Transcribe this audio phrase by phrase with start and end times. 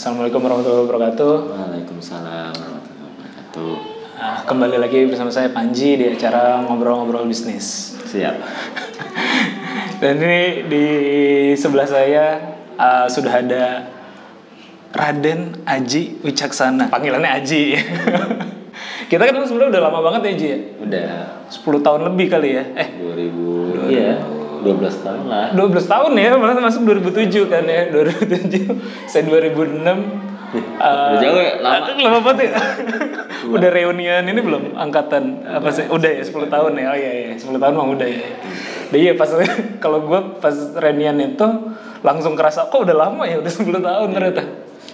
[0.00, 1.32] Assalamualaikum warahmatullahi wabarakatuh.
[1.52, 3.72] Waalaikumsalam warahmatullahi wabarakatuh.
[4.16, 8.00] Nah, kembali lagi bersama saya Panji di acara ngobrol-ngobrol bisnis.
[8.08, 8.32] Siap.
[10.00, 10.86] Dan ini di
[11.52, 12.40] sebelah saya
[12.80, 13.92] uh, sudah ada
[14.96, 16.88] Raden Aji Wicaksana.
[16.88, 17.76] Panggilannya Aji.
[19.12, 20.58] Kita kan sebenarnya udah lama banget ya Ji ya.
[20.80, 21.08] Udah
[21.52, 22.64] 10 tahun lebih kali ya.
[22.72, 25.46] Eh, 2000 iya 12 tahun lah.
[25.56, 27.88] 12 tahun ya, malah masuk 2007 kan ya.
[27.92, 29.08] 2007.
[29.08, 30.30] Saya 2006.
[30.82, 31.94] Udah jauh ya, lama.
[31.94, 32.58] lama banget ya.
[33.54, 35.86] udah reunian ini belum angkatan apa sih?
[35.86, 36.86] Udah ya 10 tahun ya.
[36.90, 38.28] Oh iya iya, 10 tahun mah udah ya.
[38.90, 39.30] Nah, iya pas
[39.84, 41.46] kalau gue pas reunian itu
[42.02, 44.42] langsung kerasa kok udah lama ya, udah 10 tahun ternyata.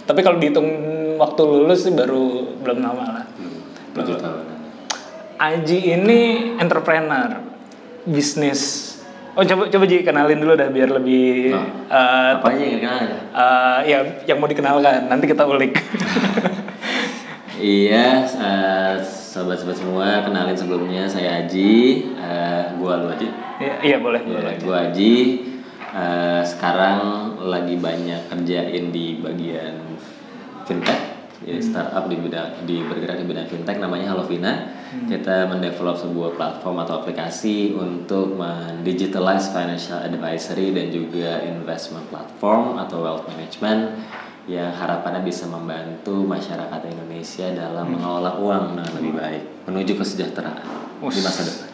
[0.06, 0.68] Tapi kalau dihitung
[1.16, 3.26] waktu lulus sih baru belum lama lah.
[3.96, 4.42] 7 tahun.
[5.36, 6.20] Aji ini
[6.56, 7.40] entrepreneur,
[8.08, 8.95] bisnis.
[9.36, 13.00] Oh coba coba Ji kenalin dulu dah biar lebih Oh, eh, Apa aja yang dikenal?
[13.30, 15.76] eh, ya yang mau dikenalkan nanti kita ulik.
[17.56, 23.32] Iya, eh, sobat-sobat semua, kenalin sebelumnya saya Aji, eh, gua lu Aji.
[23.56, 24.54] Iya, iya boleh Iya, boleh.
[24.60, 25.14] gua Aji.
[25.88, 27.00] eh, sekarang
[27.40, 29.72] lagi banyak kerjain di bagian
[30.62, 34.72] fintech, ya, startup di bidang di bergerak di bidang fintech namanya Halovina.
[34.86, 43.04] Kita mendevelop sebuah platform atau aplikasi untuk mendigitalize financial advisory dan juga investment platform atau
[43.04, 43.98] wealth management
[44.46, 50.66] yang harapannya bisa membantu masyarakat Indonesia dalam mengelola uang dengan lebih baik menuju kesejahteraan
[51.02, 51.65] di masa depan.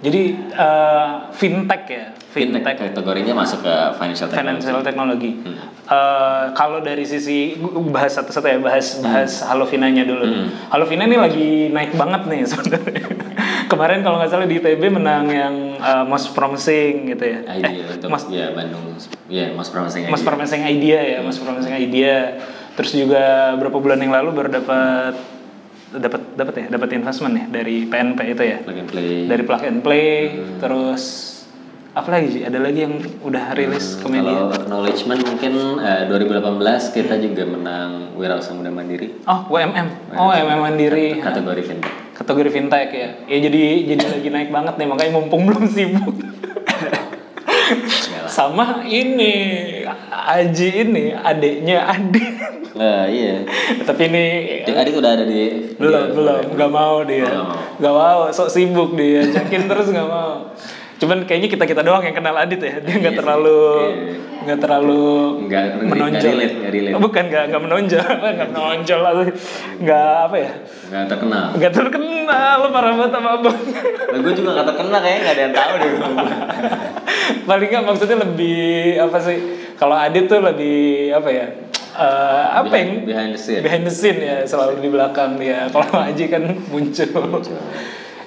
[0.00, 4.64] Jadi eh, fintech ya, Fintech fintech, kategorinya masuk ke financial technology.
[4.64, 5.32] financial technology.
[5.44, 5.56] Hmm.
[5.90, 7.60] Eh, kalau dari sisi
[7.92, 10.24] bahas satu-satu ya, bahas bahas Halovinanya dulu.
[10.24, 10.48] Hmm.
[10.72, 13.04] Halovina ini lagi naik banget nih sebenarnya.
[13.70, 17.38] Kemarin kalau nggak salah di ITB menang yang eh, most promising gitu ya.
[17.60, 18.90] Idea untuk Mas- ya Bandung
[19.30, 20.26] ya Mas Promising Idea.
[20.26, 22.16] Promising Idea ya, Mas Promising Idea.
[22.74, 25.39] Terus juga beberapa bulan yang lalu baru dapat
[25.92, 28.58] dapat dapat ya, dapat investment ya dari PNP itu ya.
[28.60, 29.10] Plug and play.
[29.26, 30.58] Dari plug and play, Hmm.
[30.58, 31.02] terus
[31.90, 32.42] apa lagi sih?
[32.42, 34.30] Ada lagi yang udah rilis ke media.
[34.30, 36.62] Kalau acknowledgement mungkin eh, 2018
[36.92, 40.14] kita juga menang Wirausaha Muda Mandiri Oh, WMM.
[40.14, 41.18] Oh, WMM Mandiri.
[41.18, 41.94] kategori fintech.
[42.14, 43.08] Kategori fintech ya.
[43.26, 46.14] Ya jadi jadi lagi naik banget nih, makanya mumpung belum sibuk.
[48.30, 49.34] Sama ini
[50.10, 52.30] Aji ini adiknya Adik.
[52.70, 53.42] Nah, iya.
[53.82, 54.26] Tapi ini
[54.70, 56.42] Adit udah ada di belum belum.
[56.54, 57.26] Nggak mau dia.
[57.82, 58.30] Nggak mau.
[58.30, 59.26] Sok sibuk dia.
[59.26, 60.54] Yakin terus nggak mau
[61.00, 62.76] cuman kayaknya kita kita doang yang kenal Adit ya.
[62.78, 63.18] Dia nggak Iya sih.
[63.18, 64.14] terlalu Iya.
[64.40, 65.04] nggak terlalu
[65.42, 66.94] Nggak- nggak menonjol relate, nggak relate.
[66.94, 68.04] Oh, bukan nggak nggak menonjol.
[68.30, 68.98] Nggak menonjol.
[69.00, 69.12] lah.
[69.76, 70.50] Nggak apa ya?
[70.86, 71.44] Nggak terkenal.
[71.54, 73.58] nggak terkenal parah banget sama abang.
[74.06, 75.90] Nah, gue juga nggak terkenal kayaknya nggak ada yang tahu deh.
[77.48, 78.60] paling nggak maksudnya lebih
[78.98, 79.38] apa sih?
[79.74, 80.78] Kalau Adit tuh lebih
[81.10, 81.46] apa ya?
[81.90, 83.60] Eh, apa yang Behind- the scene.
[83.60, 85.66] behind the scene ya selalu di belakang dia.
[85.68, 87.08] Kalau Aji kan muncul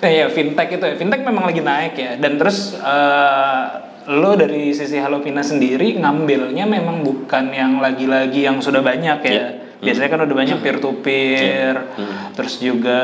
[0.04, 3.66] nah ya fintech itu ya fintech memang lagi naik ya dan terus eh,
[4.12, 9.92] lo dari sisi Halovina sendiri ngambilnya memang bukan yang lagi-lagi yang sudah banyak ya Iya.
[9.92, 11.76] biasanya kan udah banyak peer to peer
[12.40, 13.00] terus juga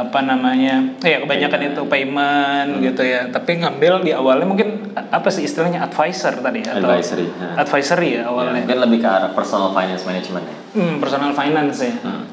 [0.00, 5.44] apa namanya ya kebanyakan itu payment gitu ya tapi ngambil di awalnya mungkin apa sih
[5.44, 7.60] istilahnya advisor tadi ya, atau Advisory, ha.
[7.60, 10.56] advisory ya Ya, awalnya mungkin lebih ke arah personal finance management ya.
[10.80, 11.94] Hmm, personal finance ya.
[12.00, 12.24] Hmm.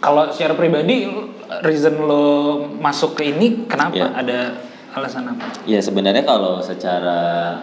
[0.00, 1.04] Kalau secara pribadi,
[1.60, 2.24] reason lo
[2.78, 3.94] masuk ke ini kenapa?
[3.94, 4.08] Iya.
[4.14, 4.38] Ada
[4.90, 5.46] alasan apa?
[5.64, 7.54] Ya sebenarnya kalau secara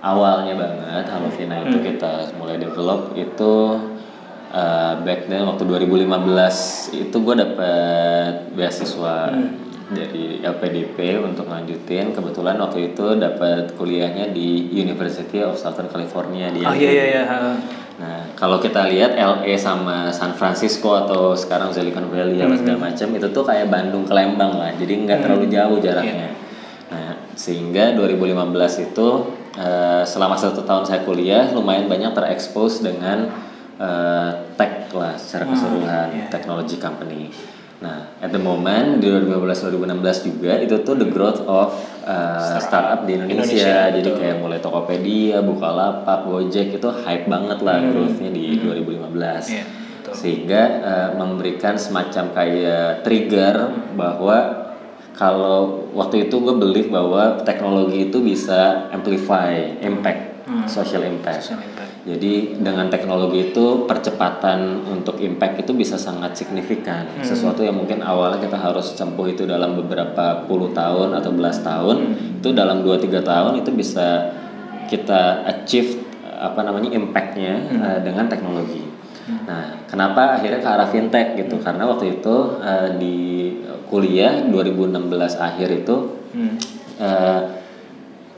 [0.00, 1.86] awalnya banget Halovina itu Hmm.
[1.86, 3.54] kita mulai develop itu
[4.50, 6.04] uh, back then waktu 2015
[6.94, 9.52] itu gue dapet beasiswa Hmm.
[9.92, 16.64] dari LPDP untuk lanjutin kebetulan waktu itu dapat kuliahnya di University of Southern California di
[16.64, 17.22] Oh iya iya iya.
[17.94, 23.06] Nah, kalau kita lihat LA sama San Francisco atau sekarang Silicon Valley apa segala macam
[23.14, 24.74] itu tuh kayak Bandung ke Lembang lah.
[24.74, 26.34] Jadi nggak terlalu jauh jaraknya.
[26.90, 29.08] Nah, sehingga 2015 itu
[29.54, 33.30] eh, selama satu tahun saya kuliah lumayan banyak terekspos dengan
[33.78, 37.30] eh, tech lah secara keseluruhan, technology company.
[37.84, 41.76] Nah, at the moment di 2015-2016 juga itu tuh the growth of
[42.08, 43.44] uh, startup di Indonesia.
[43.44, 49.52] Indonesia, Jadi kayak mulai Tokopedia, Bukalapak, Gojek itu hype banget lah growth-nya di 2015.
[49.52, 49.64] Iya,
[50.00, 50.12] betul.
[50.16, 53.54] Sehingga uh, memberikan semacam kayak trigger
[53.92, 54.64] bahwa
[55.12, 61.52] kalau waktu itu gue believe bahwa teknologi itu bisa amplify impact, social impact.
[61.52, 61.83] Social impact.
[62.04, 67.08] Jadi dengan teknologi itu percepatan untuk impact itu bisa sangat signifikan.
[67.24, 72.12] Sesuatu yang mungkin awalnya kita harus tempuh itu dalam beberapa puluh tahun atau belas tahun,
[72.44, 74.36] itu dalam 2-3 tahun itu bisa
[74.92, 78.84] kita achieve apa namanya impactnya eh, dengan teknologi.
[79.48, 81.56] Nah, kenapa akhirnya ke arah fintech gitu?
[81.64, 83.16] Karena waktu itu eh, di
[83.88, 85.96] kuliah 2016 akhir itu
[86.34, 86.58] Hmm.
[86.98, 87.40] eh,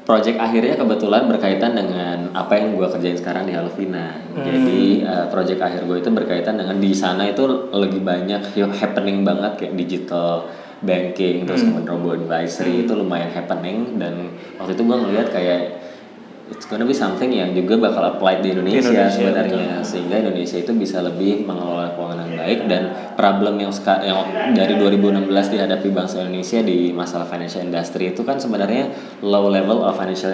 [0.06, 4.22] project akhirnya kebetulan berkaitan dengan apa yang gue kerjain sekarang di Halvina.
[4.38, 7.42] Jadi eh, project akhir gue itu berkaitan dengan di sana itu
[7.74, 10.46] lagi banyak happening banget kayak digital
[10.84, 14.28] banking terus kemudian robo advisory itu lumayan happening dan
[14.60, 15.60] waktu itu gue ngeliat kayak
[16.46, 19.82] it's gonna be something yang juga bakal applied di Indonesia, Indonesia, sebenarnya.
[19.82, 22.82] sehingga Indonesia itu bisa lebih mengelola keuangan yang baik dan
[23.18, 23.72] problem yang
[24.02, 24.18] yang
[24.54, 28.94] dari 2016 dihadapi bangsa Indonesia di masalah financial industry itu kan sebenarnya
[29.26, 30.30] low level of financial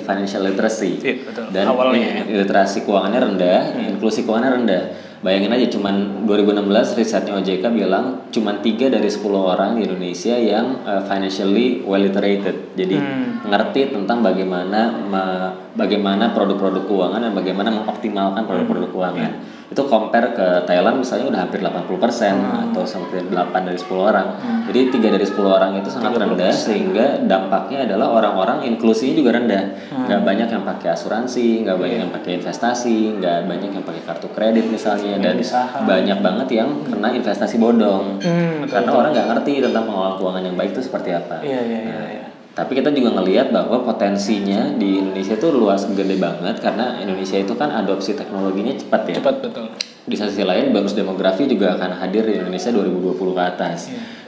[0.00, 0.92] financial literacy.
[1.04, 1.44] Iya, betul.
[1.52, 3.60] dan Awalnya in- literasi keuangannya rendah,
[3.92, 4.84] inklusi keuangannya rendah.
[5.22, 10.82] Bayangin aja cuman 2016 risetnya OJK bilang cuman 3 dari 10 orang di Indonesia yang
[10.82, 12.74] uh, financially well literated.
[12.74, 12.98] Jadi
[13.46, 19.30] ngerti tentang bagaimana me- bagaimana produk-produk keuangan dan bagaimana mengoptimalkan produk-produk keuangan.
[19.72, 23.32] Itu compare ke Thailand misalnya udah hampir 80% atau sampai 8
[23.64, 24.26] dari 10 orang.
[24.68, 29.64] Jadi 3 dari 10 orang itu sangat rendah sehingga dampaknya adalah orang-orang inklusinya juga rendah.
[30.06, 34.28] Nggak banyak yang pakai asuransi, nggak banyak yang pakai investasi, nggak banyak yang pakai kartu
[34.36, 35.88] kredit misalnya dan saham.
[35.88, 38.20] banyak banget yang kena investasi bodong.
[38.20, 41.40] Hmm, betul, Karena orang nggak ngerti tentang pengelolaan keuangan yang baik itu seperti apa.
[41.40, 42.31] Iya, iya, iya, iya.
[42.52, 47.56] Tapi kita juga ngelihat bahwa potensinya di Indonesia itu luas gede banget karena Indonesia itu
[47.56, 49.16] kan adopsi teknologinya cepat ya.
[49.24, 49.66] Cepat betul.
[50.04, 53.78] Di sisi lain bonus demografi juga akan hadir di Indonesia 2020 ke atas.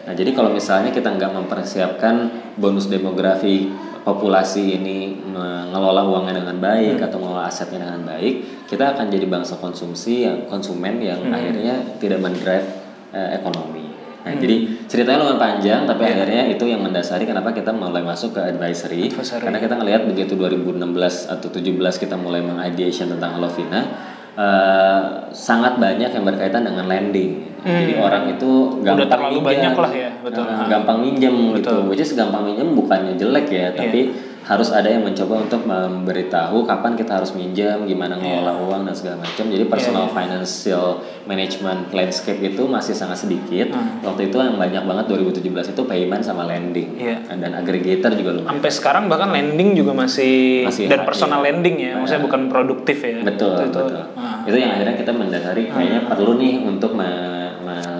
[0.09, 2.15] Nah jadi kalau misalnya kita nggak mempersiapkan
[2.56, 3.69] bonus demografi
[4.05, 9.61] populasi ini mengelola uangnya dengan baik atau mengelola asetnya dengan baik, kita akan jadi bangsa
[9.61, 12.69] konsumsi yang konsumen yang akhirnya tidak mendrive
[13.12, 13.94] eh, ekonomi.
[14.25, 14.56] Nah, jadi
[14.88, 19.12] ceritanya lumayan panjang, tapi akhirnya itu yang mendasari kenapa kita mulai masuk ke advisory.
[19.12, 19.44] Advisory.
[19.44, 23.85] Karena kita ngelihat begitu 2016 atau 17 kita mulai mengideation tentang Alovina,
[24.32, 27.53] eh, sangat banyak yang berkaitan dengan lending.
[27.65, 29.49] Jadi orang itu gampang terlalu minjam.
[29.49, 30.44] banyak lah ya, betul.
[30.44, 31.75] Nah, gampang minjem gitu.
[31.88, 34.12] Which is gampang minjem bukannya jelek ya, tapi
[34.44, 39.25] harus ada yang mencoba untuk memberitahu kapan kita harus minjam, gimana ngelola uang dan segala
[39.25, 39.44] macam.
[39.49, 43.73] Jadi personal financial management landscape itu masih sangat sedikit.
[44.05, 46.93] Waktu itu yang banyak banget 2017 itu payment sama lending.
[47.00, 47.25] Iya.
[47.41, 48.61] Dan aggregator juga lumayan.
[48.61, 51.47] Sampai sekarang bahkan lending juga masih, Masih dan personal iya.
[51.49, 53.25] lending ya, maksudnya bukan produktif ya.
[53.25, 54.05] Betul, itu, itu, betul.
[54.12, 54.44] ah.
[54.44, 56.93] Itu yang akhirnya kita mendasari kayaknya perlu nih untuk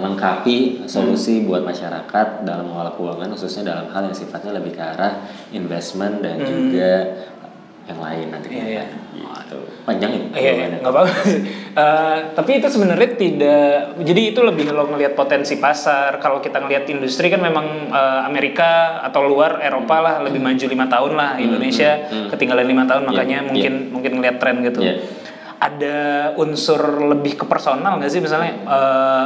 [0.05, 5.25] melengkapi solusi buat masyarakat dalam mengelola keuangan khususnya dalam hal yang sifatnya lebih ke arah
[5.49, 6.93] investment dan juga
[7.85, 8.49] yang lain nanti.
[8.49, 8.85] Iya, iya.
[9.45, 9.57] Gitu.
[9.85, 10.21] Panjang ya?
[10.33, 10.79] Iya, jawabannya?
[10.81, 11.41] nggak apa-apa sih.
[11.75, 16.23] Eh, tapi itu sebenarnya tidak, jadi itu lebih lo ngelihat potensi pasar.
[16.23, 20.87] Kalau kita ngelihat industri kan memang eh, Amerika atau luar Eropa lah lebih maju lima
[20.87, 21.35] tahun lah.
[21.35, 23.47] Indonesia ketinggalan lima tahun makanya iya.
[23.51, 24.87] mungkin mungkin ngelihat tren gitu.
[24.87, 25.03] Iya.
[25.59, 25.97] Ada
[26.39, 26.79] unsur
[27.11, 28.55] lebih ke personal nggak sih misalnya?
[28.55, 29.25] eh,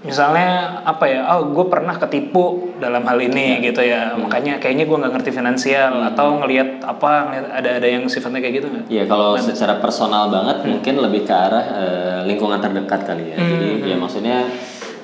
[0.00, 4.16] misalnya apa ya oh gue pernah ketipu dalam hal ini gitu ya.
[4.16, 8.54] Makanya kayaknya gue nggak ngerti finansial atau ngelihat apa ngelihat ada ada yang sifatnya kayak
[8.64, 8.84] gitu nggak?
[8.88, 13.36] Iya kalau secara personal banget mungkin lebih ke arah eh, lingkungan terdekat kali ya.
[13.36, 14.48] Jadi ya maksudnya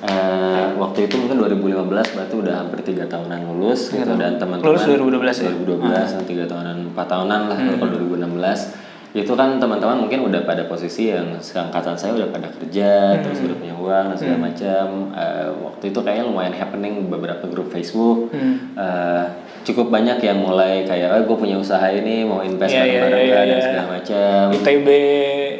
[0.01, 4.13] eh, waktu itu mungkin 2015 berarti udah hampir tiga tahunan lulus gitu.
[4.17, 5.49] Dan teman-teman Lulus 2012 ya?
[5.53, 8.86] 2012 dan tiga tahunan empat tahunan lah kalau 2016
[9.17, 13.57] itu kan teman-teman mungkin udah pada posisi yang seangkatan saya udah pada kerja terus udah
[13.57, 14.85] punya uang dan segala macam.
[15.17, 18.29] Eh, waktu itu kayaknya lumayan happening beberapa grup Facebook.
[18.77, 19.25] Eh,
[19.67, 23.27] cukup banyak yang mulai kayak oh gue punya usaha ini mau invest Iya, iya, bareng-bareng
[23.27, 23.65] iya, dan iya.
[23.65, 24.43] segala macam.
[24.55, 24.87] ITB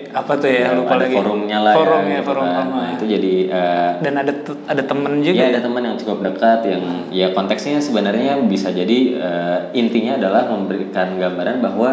[0.07, 1.15] apa tuh ya lupa ada lagi.
[1.19, 2.55] forumnya lah forum ya, ya gitu forum kan.
[2.55, 2.77] forum.
[2.79, 4.33] Nah, itu jadi eh, dan ada
[4.65, 5.47] ada temen juga ya?
[5.51, 11.19] ada teman yang cukup dekat yang ya konteksnya sebenarnya bisa jadi eh, intinya adalah memberikan
[11.19, 11.89] gambaran bahwa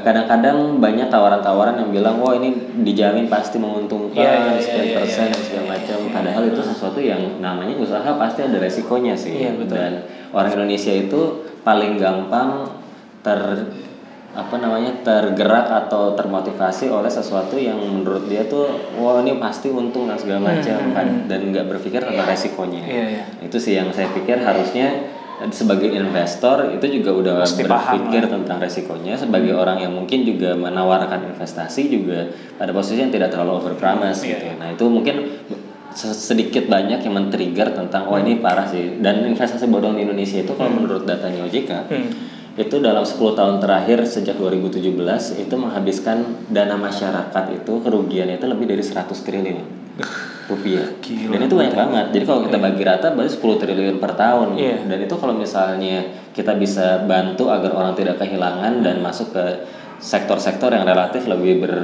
[0.00, 5.24] kadang-kadang banyak tawaran-tawaran yang bilang wah ini dijamin pasti menguntungkan Iya, iya, sekian iya, persen
[5.28, 5.98] iya, dan segala macam.
[6.08, 9.36] padahal itu sesuatu yang namanya usaha pasti ada resikonya sih.
[9.44, 9.76] Iya, betul.
[9.76, 9.92] dan
[10.32, 11.20] orang Indonesia itu
[11.60, 12.72] paling gampang
[13.20, 13.38] ter
[14.32, 18.64] apa namanya tergerak atau termotivasi oleh sesuatu yang menurut dia tuh
[18.96, 21.28] wah ini pasti untung dan segala macam kan.
[21.28, 22.80] dan nggak berpikir tentang resikonya.
[22.80, 23.24] Hmm, Iya, iya.
[23.44, 24.88] itu sih yang saya pikir harusnya
[25.50, 29.16] sebagai investor itu juga udah Mesti paham berpikir tentang resikonya.
[29.16, 34.38] Sebagai orang yang mungkin juga menawarkan investasi juga pada posisi yang tidak terlalu overpromise Iya,
[34.38, 34.46] gitu.
[34.56, 35.16] Nah itu mungkin
[35.90, 38.98] se- sedikit banyak yang men-trigger tentang oh ini parah sih.
[38.98, 42.08] Dan investasi bodong di Indonesia itu kalau menurut datanya OJK Hmm.
[42.52, 44.84] itu dalam 10 tahun terakhir sejak 2017
[45.34, 49.64] itu menghabiskan dana masyarakat itu kerugiannya itu lebih dari 100 triliun
[50.50, 50.86] rupiah.
[51.30, 52.06] Dan itu banyak banget.
[52.14, 54.48] jadi kalau kita bagi rata berarti 10 triliun per tahun.
[54.58, 54.76] Iya.
[54.86, 55.96] dan itu kalau misalnya
[56.32, 59.44] kita bisa bantu agar orang tidak kehilangan dan masuk ke
[60.02, 61.74] sektor-sektor yang relatif lebih ber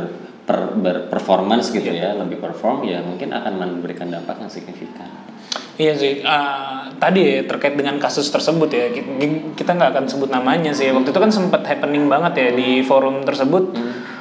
[0.43, 5.07] per, berperformance gitu ya lebih perform ya mungkin akan memberikan dampak yang signifikan.
[5.79, 10.27] Iya sih, uh, tadi ya, terkait dengan kasus tersebut ya, ki- kita nggak akan sebut
[10.27, 10.91] namanya sih.
[10.91, 13.79] Waktu itu kan sempat happening banget ya di forum tersebut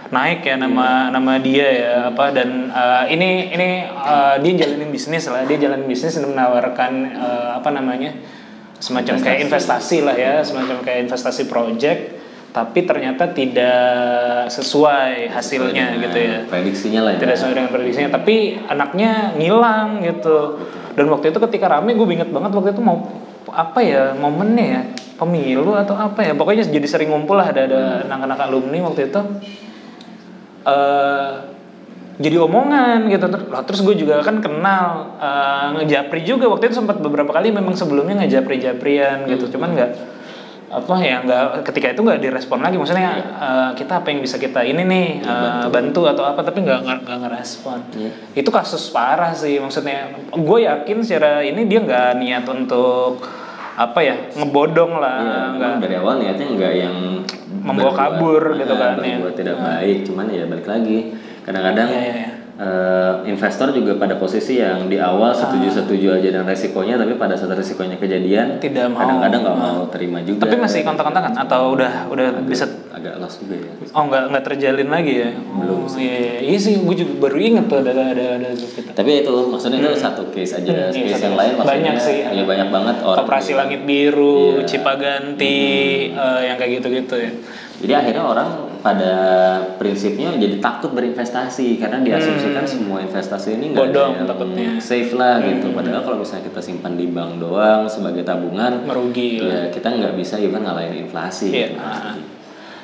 [0.07, 5.27] naik ya nama nama dia ya apa dan uh, ini ini uh, dia jalanin bisnis
[5.27, 8.15] lah, dia jalanin bisnis dan menawarkan uh, apa namanya
[8.77, 12.13] semacam kayak investasi lah ya, semacam kayak investasi project,
[12.53, 16.37] tapi ternyata tidak sesuai hasilnya Dengan gitu ya.
[16.45, 17.19] prediksinya lah ya.
[17.25, 20.61] Tidak sesuai dengan prediksinya tapi anaknya ngilang gitu.
[20.93, 23.05] Dan waktu itu ketika rame gue inget banget waktu itu mau
[23.49, 24.81] apa ya momennya ya
[25.17, 29.21] pemilu atau apa ya pokoknya jadi sering ngumpul lah ada ada anak-anak alumni waktu itu
[30.67, 31.31] eh
[32.17, 33.29] jadi omongan gitu.
[33.29, 36.49] Lah, terus gue juga kan kenal eh, ngejapri juga.
[36.49, 39.91] Waktu itu sempat beberapa kali memang sebelumnya ngejapri japrian gitu cuman nggak
[40.67, 42.81] apa ya nggak ketika itu nggak direspon lagi.
[42.81, 46.09] Maksudnya eh, kita apa yang bisa kita ini nih eh, bantu.
[46.09, 47.79] atau apa tapi nggak nggak nggak ngerespon.
[47.93, 48.11] Iya.
[48.33, 49.61] itu kasus parah sih.
[49.61, 53.21] Maksudnya gue yakin secara ini dia nggak niat untuk
[53.77, 56.95] apa ya ngebodong lah Iya, nggak memang dari awal niatnya nggak yang
[57.47, 59.19] Membawa kabur gitu kan, ya.
[59.19, 61.11] berbuat tidak baik, cuman ya balik lagi.
[61.43, 62.29] Kadang-kadang Iya, iya, iya.
[62.57, 65.37] Eh, investor juga pada posisi yang di awal Ah.
[65.37, 68.97] setuju-setuju aja dengan resikonya, tapi pada saat resikonya kejadian, Tidak mau.
[68.99, 70.41] kadang-kadang nggak mau terima juga.
[70.41, 73.71] tapi masih kontak-kontakan atau udah udah bisa agak lost juga ya.
[73.87, 77.65] oh nggak nggak terjalin lagi ya belum iya, iya, iya sih gue juga baru inget
[77.67, 81.13] tuh ada ada ada kita Tapi itu maksudnya itu satu case aja, Hmm, iya, case
[81.13, 82.17] satu yang lain maksudnya Banyak sih.
[82.25, 83.21] ya banyak banget orang.
[83.21, 84.65] Operasi Langit Biru, Iya.
[84.65, 85.57] Cipaganti,
[86.09, 87.31] eh, yang kayak gitu-gitu ya.
[87.77, 89.13] Jadi akhirnya orang pada
[89.75, 94.15] prinsipnya jadi takut berinvestasi karena diasumsikan semua investasi ini nggak ada Hmm.
[94.17, 94.67] Yang takutnya.
[94.71, 94.81] Hmm.
[94.81, 95.67] safe lah gitu.
[95.73, 99.41] Padahal kalau misalnya kita simpan di bank doang sebagai tabungan, Merugi.
[99.41, 101.49] ya kita nggak bisa even ngalahin inflasi.
[101.51, 101.67] Iya.
[101.73, 101.79] gitu.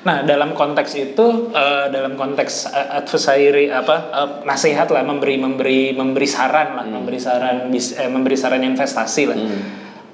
[0.04, 5.96] Nah, dalam konteks itu, eh, dalam konteks eh, advisory apa eh, nasihat lah, memberi memberi
[5.96, 9.40] memberi saran lah, memberi saran bis, eh, memberi saran investasi lah.
[9.40, 9.62] Hmm.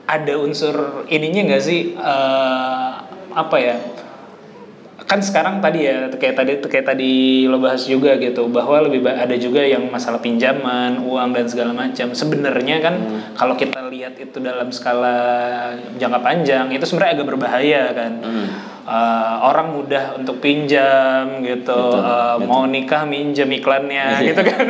[0.06, 1.98] Ada unsur ininya nggak sih?
[1.98, 2.90] eh,
[3.30, 3.78] apa ya?
[5.10, 9.34] Kan sekarang tadi ya kayak tadi kayak tadi lo bahas juga gitu bahwa lebih ada
[9.42, 12.14] juga yang masalah pinjaman uang dan segala macam.
[12.14, 12.96] Sebenarnya kan
[13.34, 15.18] kalau kita lihat itu dalam skala
[15.98, 18.12] jangka panjang itu sebenarnya agak berbahaya kan
[18.90, 21.78] Eh, orang mudah untuk pinjam gitu.
[21.78, 24.66] Betul, Eh, mau nikah minjem iklannya gitu kan.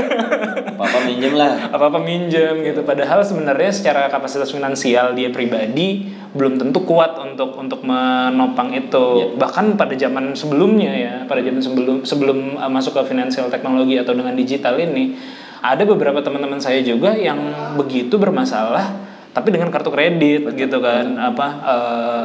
[0.76, 1.72] Papa minjem lah.
[1.72, 2.84] apa apa minjem gitu.
[2.84, 9.40] Padahal sebenarnya secara kapasitas finansial dia pribadi belum tentu kuat untuk untuk menopang itu.
[9.40, 14.12] Bahkan pada zaman sebelumnya ya pada zaman sebelum sebelum uh, masuk ke finansial teknologi atau
[14.12, 15.16] dengan digital ini
[15.64, 17.40] ada beberapa teman-teman saya juga yang
[17.80, 22.22] begitu bermasalah tapi dengan kartu kredit gitu kan apa uh,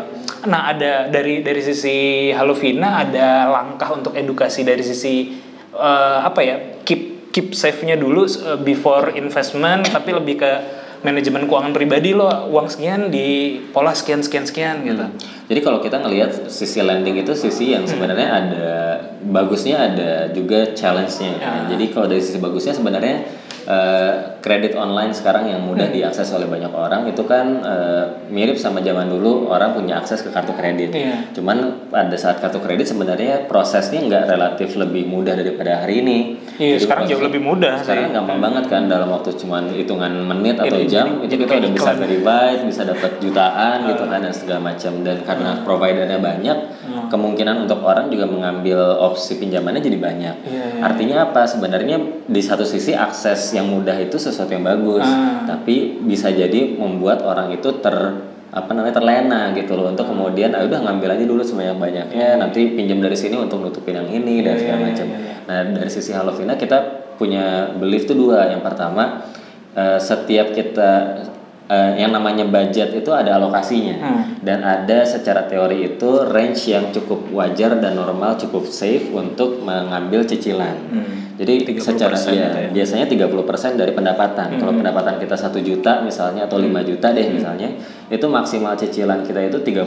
[0.48, 5.36] nah ada dari dari sisi Halovina ada langkah untuk edukasi dari sisi
[5.76, 10.52] uh, apa ya keep keep safe-nya dulu uh, before investment tapi lebih ke
[11.04, 15.04] manajemen keuangan pribadi lo uang sekian di pola sekian sekian sekian gitu.
[15.52, 18.68] Jadi kalau kita ngelihat sisi lending itu sisi yang sebenarnya ada
[19.28, 21.32] bagusnya ada juga challenge-nya.
[21.36, 21.52] ya.
[21.68, 23.16] Jadi kalau dari sisi bagusnya sebenarnya
[23.68, 24.12] eh,
[24.44, 29.08] kredit online sekarang yang mudah diakses oleh banyak orang itu kan eh, mirip sama zaman
[29.08, 30.92] dulu orang punya akses ke kartu kredit.
[30.92, 31.32] Iya.
[31.32, 36.18] Cuman pada saat kartu kredit sebenarnya prosesnya nggak relatif lebih mudah daripada hari ini.
[36.60, 38.16] Iya, Jadi sekarang jauh lebih mudah Sekarang sih.
[38.20, 41.90] gampang banget kan dalam waktu cuman hitungan menit atau Jadi- jam itu kita udah bisa
[41.96, 46.58] verified, bisa dapat jutaan gitu kan dan segala macam dan karena providernya banyak,
[47.08, 50.34] kemungkinan untuk orang juga mengambil opsi pinjamannya jadi banyak.
[50.44, 50.82] Iya, iya.
[50.84, 51.48] Artinya apa?
[51.48, 51.96] Sebenarnya
[52.28, 55.46] di satu sisi akses yang mudah itu sesuatu yang bagus, Ah.
[55.46, 57.94] tapi bisa jadi membuat orang itu ter
[58.50, 62.70] apa namanya terlena gitu loh untuk kemudian ah udah ngambil aja dulu sebanyak banyaknya nanti
[62.70, 65.06] pinjam dari sini untuk nutupin yang ini dan Iya, segala iya, macam.
[65.06, 65.34] iya, iya.
[65.42, 66.78] Nah dari sisi Halovina kita
[67.14, 68.46] punya belief tuh dua.
[68.46, 69.26] Yang pertama
[69.74, 70.90] eh, setiap kita
[71.66, 74.22] eh, yang namanya budget itu ada alokasinya Hmm.
[74.40, 80.22] dan ada secara teori itu range yang cukup wajar dan normal cukup safe untuk mengambil
[80.22, 80.76] cicilan.
[81.34, 82.70] Jadi 30% secara gitu ya, ya.
[82.70, 84.54] biasanya 30% dari pendapatan.
[84.54, 87.74] Kalau pendapatan kita satu juta misalnya atau 5 juta deh misalnya,
[88.06, 89.82] itu maksimal cicilan kita itu 30%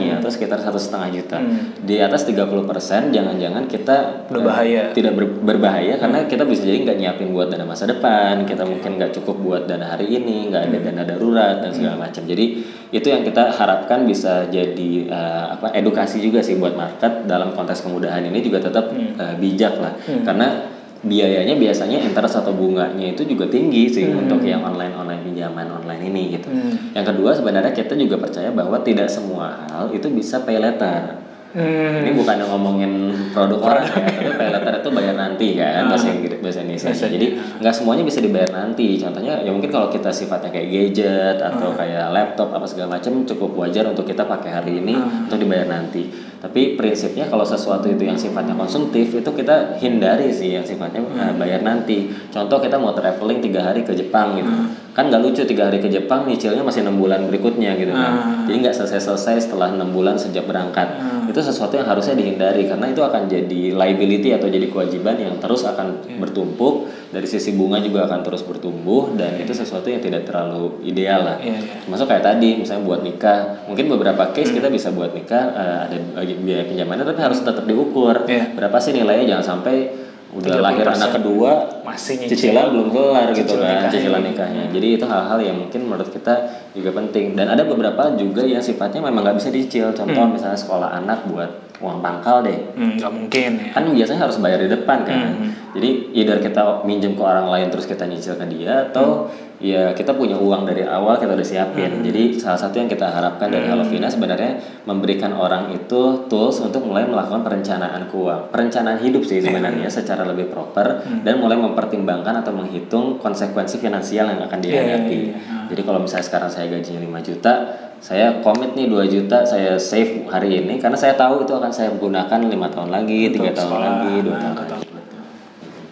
[0.00, 1.36] ya atau sekitar satu setengah juta.
[1.84, 4.82] Di atas 30% jangan-jangan kita eh, bahaya.
[4.96, 8.96] tidak ber- berbahaya karena kita bisa jadi nggak nyiapin buat dana masa depan, kita mungkin
[8.96, 12.22] nggak cukup buat dana hari ini, nggak ada dana darurat dan segala macam.
[12.28, 12.60] Jadi
[12.92, 17.82] itu yang kita harapkan bisa jadi eh, apa edukasi juga sih buat market dalam konteks
[17.82, 23.46] kemudahan ini juga tetap eh, bijak lah karena biayanya biasanya interest atau bunganya itu juga
[23.46, 26.48] tinggi sih untuk yang online online pinjaman online ini gitu.
[26.96, 31.25] Yang kedua sebenarnya kita juga percaya bahwa tidak semua hal itu bisa pay later.
[31.56, 32.04] Hmm.
[32.04, 32.92] Ini bukan ngomongin
[33.32, 36.92] produk orang ya, tapi pay letter itu bayar nanti kan bahasa Inggris bahasa Indonesia.
[36.92, 37.26] Jadi
[37.64, 39.00] nggak semuanya bisa dibayar nanti.
[39.00, 43.56] Contohnya ya mungkin kalau kita sifatnya kayak gadget atau kayak laptop apa segala macam cukup
[43.56, 46.04] wajar untuk kita pakai hari ini untuk dibayar nanti.
[46.36, 51.32] Tapi prinsipnya kalau sesuatu itu yang sifatnya konsumtif itu kita hindari sih yang sifatnya eh,
[51.40, 52.12] bayar nanti.
[52.28, 54.52] Contoh kita mau traveling tiga hari ke Jepang gitu,
[54.96, 58.48] kan nggak lucu tiga hari ke Jepang nyicilnya masih enam bulan berikutnya gitu kan.
[58.48, 60.96] Jadi nggak selesai-selesai setelah enam bulan sejak berangkat.
[61.28, 65.68] Itu sesuatu yang harusnya dihindari karena itu akan jadi liability atau jadi kewajiban yang terus
[65.68, 70.80] akan bertumpuk dari sisi bunga juga akan terus bertumbuh dan itu sesuatu yang tidak terlalu
[70.88, 71.36] ideal lah.
[71.44, 71.76] Iya, iya.
[71.92, 75.96] Masuk kayak tadi misalnya buat nikah, mungkin beberapa case kita bisa buat nikah eh, ada
[76.40, 78.24] biaya pinjamannya tapi harus tetap diukur.
[78.24, 78.56] Iya.
[78.56, 81.50] Berapa sih nilainya jangan sampai udah 30% lahir anak kedua
[81.82, 82.30] Masih nyicil.
[82.50, 83.90] cicilan belum kelar gitu Cicil kan nikahnya.
[83.90, 84.64] cicilan nikahnya.
[84.68, 86.34] Jadi itu hal-hal yang mungkin menurut kita
[86.72, 89.90] juga penting dan ada beberapa juga yang sifatnya memang nggak bisa dicicil.
[89.90, 93.68] Contoh misalnya sekolah anak buat uang pangkal deh Hmm, nggak mungkin ya.
[93.70, 97.84] kan biasanya harus bayar di depan kan jadi either kita minjem ke orang lain terus
[97.84, 102.04] kita nyicil ke dia atau ya kita punya uang dari awal kita udah siapin.
[102.04, 107.08] Jadi salah satu yang kita harapkan dari Halovina sebenarnya memberikan orang itu tools untuk mulai
[107.08, 113.16] melakukan perencanaan keuangan perencanaan hidup sih sebenarnya secara lebih proper dan mulai mempertimbangkan atau menghitung
[113.16, 115.20] konsekuensi finansial yang akan dihadapi.
[115.66, 117.52] jadi kalau misalnya sekarang saya gajinya 5 juta
[117.98, 121.90] saya komit nih 2 juta saya save hari ini karena saya tahu itu akan saya
[121.92, 123.88] gunakan lima tahun lagi tiga tahun sekolah.
[123.88, 124.76] lagi dua Nah, tahun betul.
[124.76, 124.84] lagi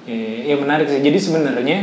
[0.04, 1.00] Iya, iya, menarik sih.
[1.00, 1.78] Jadi sebenarnya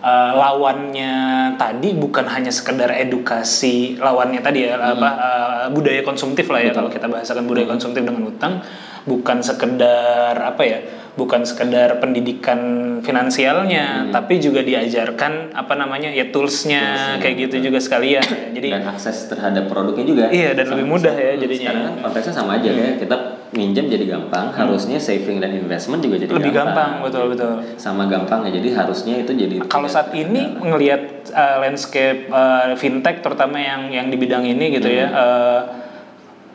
[0.00, 1.14] eh, lawannya
[1.60, 6.88] tadi bukan hanya sekedar edukasi, lawannya tadi ya apa eh, budaya konsumtif lah ya kalau
[6.88, 8.64] kita bahasakan budaya konsumtif dengan utang,
[9.08, 10.78] bukan sekedar apa ya,
[11.16, 12.60] bukan sekedar pendidikan
[13.00, 18.24] finansialnya, tapi juga diajarkan apa namanya ya toolsnya kayak gitu juga sekalian.
[18.24, 18.48] ya.
[18.56, 20.24] Jadi dan akses terhadap produknya juga.
[20.28, 21.70] Iya, dan lebih mudah ya jadinya.
[21.70, 23.16] sekarang kan konteksnya sama aja ya kita
[23.50, 27.54] minjem jadi gampang harusnya saving dan investment juga jadi lebih gampang, betul betul.
[27.74, 33.58] sama gampangnya jadi harusnya itu jadi Kalau saat ini ngelihat uh, landscape uh, fintech terutama
[33.58, 35.60] yang yang di bidang ini gitu ya uh,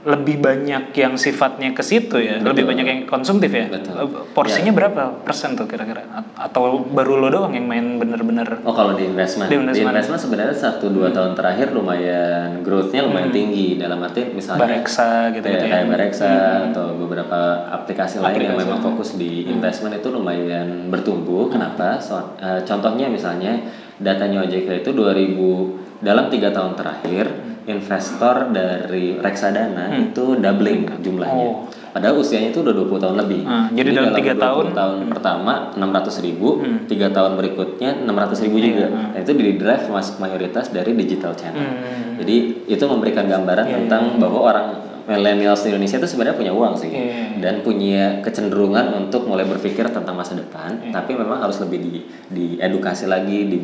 [0.06, 3.66] lebih banyak yang sifatnya ke situ ya, lebih banyak yang konsumtif ya.
[3.66, 3.94] Betul.
[3.98, 6.06] Uh, Porsinya berapa persen tuh kira-kira?
[6.38, 8.62] Atau baru lo doang yang main bener-bener?
[8.62, 9.98] Oh kalau di investment, Di di investment.
[9.98, 15.42] investment, sebenarnya satu dua tahun terakhir lumayan growth-nya lumayan tinggi dalam arti misalnya Bareksa gitu
[15.42, 15.74] kayak, gitu ya.
[15.74, 16.32] kayak Bareksa
[16.70, 17.40] atau beberapa
[17.74, 21.50] aplikasi, lain yang memang fokus di investment itu lumayan bertumbuh.
[21.50, 21.98] Kenapa?
[21.98, 23.58] So- eh, contohnya misalnya
[23.98, 31.48] datanya OJK itu 2000 dalam tiga tahun terakhir investor dari reksadana itu doubling jumlahnya.
[31.50, 31.66] Oh.
[31.90, 33.42] Padahal usianya itu udah 20 tahun lebih.
[33.42, 34.76] Hmm, jadi dalam tiga 20 tahun- Hmm.
[34.76, 38.86] tahun pertama 600 ribu, tiga tahun berikutnya 600 ribu Iya, juga.
[38.92, 41.64] Nah, itu di drive mas mayoritas dari digital channel.
[41.64, 42.20] Hmm.
[42.20, 42.36] Jadi
[42.68, 44.68] itu memberikan gambaran tentang bahwa orang
[45.06, 47.38] millennials di Indonesia itu sebenarnya punya uang sih Iya.
[47.38, 50.82] dan punya kecenderungan untuk mulai berpikir tentang masa depan.
[50.82, 50.92] Iya.
[50.92, 51.92] Tapi memang harus lebih di
[52.28, 53.62] diedukasi lagi, di-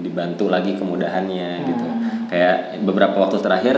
[0.00, 1.86] dibantu lagi kemudahannya gitu.
[2.34, 2.40] Hmm.
[2.42, 3.76] Kayak beberapa waktu terakhir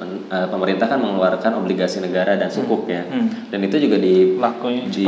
[0.00, 3.04] men- eh, pemerintah kan mengeluarkan obligasi negara dan sukuk ya.
[3.52, 5.06] Dan itu juga di Lakunya di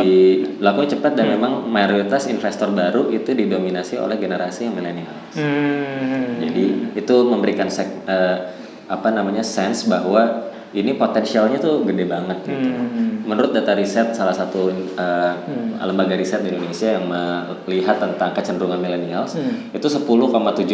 [0.60, 5.16] lakunya cepat dan memang mayoritas investor baru itu didominasi oleh generasi yang milenial.
[5.32, 6.44] Hmm.
[6.44, 8.38] Jadi itu memberikan sek- eh,
[8.84, 12.68] apa namanya sense bahwa ini potensialnya tuh gede banget gitu.
[12.74, 13.22] Hmm.
[13.24, 15.32] Menurut data riset salah satu eh,
[15.78, 17.06] lembaga riset di Indonesia yang
[17.64, 19.38] melihat tentang kecenderungan millennials
[19.70, 20.04] itu 10,7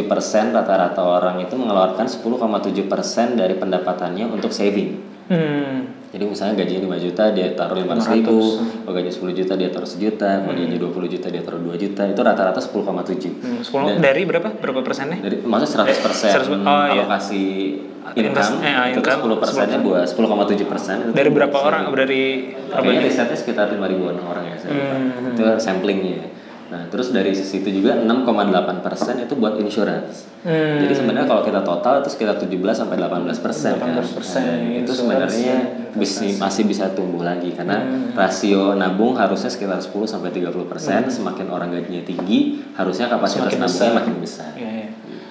[0.08, 4.96] persen rata-rata orang itu mengeluarkan 10,7 persen dari pendapatannya untuk saving.
[5.30, 6.00] Hmm.
[6.10, 9.86] Jadi misalnya gajinya 5 juta dia taruh 500 ribu, kalau gaji 10 juta dia taruh
[9.86, 13.38] sejuta, kalau gaji 20 juta dia taruh 2 juta, itu rata-rata 10,7.
[13.38, 14.50] Hmm, 10 dari berapa?
[14.58, 15.22] Berapa persennya?
[15.22, 17.06] Dari maksudnya 100 persen 100%, oh, iya.
[17.06, 20.96] alokasi Invest- income, eh, ah, itu income, 10 persennya buat 10,7 persen.
[21.12, 21.82] Dari berapa orang?
[21.92, 22.22] Dari?
[22.66, 24.96] Kayaknya risetnya sekitar 5 ribuan orang ya, saya lupa.
[24.96, 25.30] Hmm.
[25.30, 26.22] Itu samplingnya.
[26.70, 30.30] Nah, terus dari sisi itu juga 6,8 persen itu buat insurance.
[30.46, 30.78] Hmm.
[30.78, 33.90] Jadi sebenarnya kalau kita total itu sekitar 17 sampai 18 persen kan.
[33.90, 35.58] 18% Nah, itu sebenarnya ya,
[35.90, 38.14] bisi- masih bisa tumbuh lagi karena Hmm.
[38.14, 41.10] rasio nabung harusnya sekitar 10 sampai 30 persen.
[41.10, 43.98] Semakin orang gajinya tinggi, harusnya kapasitas Semakin nabungnya besar.
[43.98, 44.50] makin besar.
[44.54, 44.88] Iya, iya.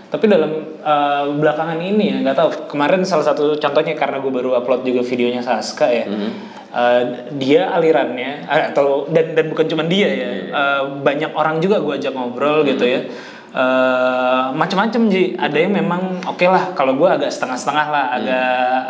[0.09, 2.49] Tapi dalam uh, belakangan ini ya nggak tahu.
[2.73, 6.05] Kemarin salah satu contohnya karena gue baru upload juga videonya Saska ya.
[6.69, 7.03] Uh,
[7.37, 10.29] dia alirannya uh, atau dan dan bukan cuma dia ya.
[10.49, 13.05] Uh, banyak orang juga gue ajak ngobrol gitu ya
[13.53, 15.33] uh, macam-macam ji.
[15.35, 16.73] Ada yang memang oke lah.
[16.77, 18.05] Kalau gue agak setengah-setengah lah.
[18.15, 18.49] Agak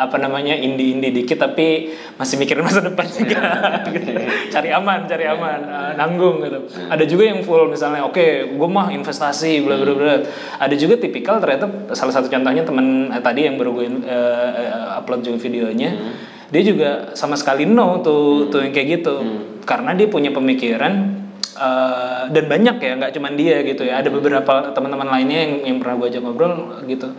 [0.10, 3.42] apa namanya indie-indie dikit tapi masih mikirin masa depan juga.
[3.90, 4.12] Gitu.
[4.54, 5.60] cari aman cari aman.
[5.66, 6.60] Uh, nanggung gitu.
[6.88, 10.16] Ada juga yang full misalnya oke gue mah investasi bla bla bla.
[10.60, 15.00] Ada juga tipikal ternyata salah satu contohnya temen eh, tadi yang baru gue uh, uh,
[15.00, 15.92] upload juga videonya.
[16.50, 19.16] Dia juga sama sekali no tuh tuh yang kayak gitu.
[19.70, 21.20] Karena dia punya pemikiran
[21.60, 24.00] eh, dan banyak ya nggak cuman dia gitu ya.
[24.00, 26.54] Ada beberapa teman-teman lainnya yang yang pernah gue ajak ngobrol
[26.88, 27.12] gitu.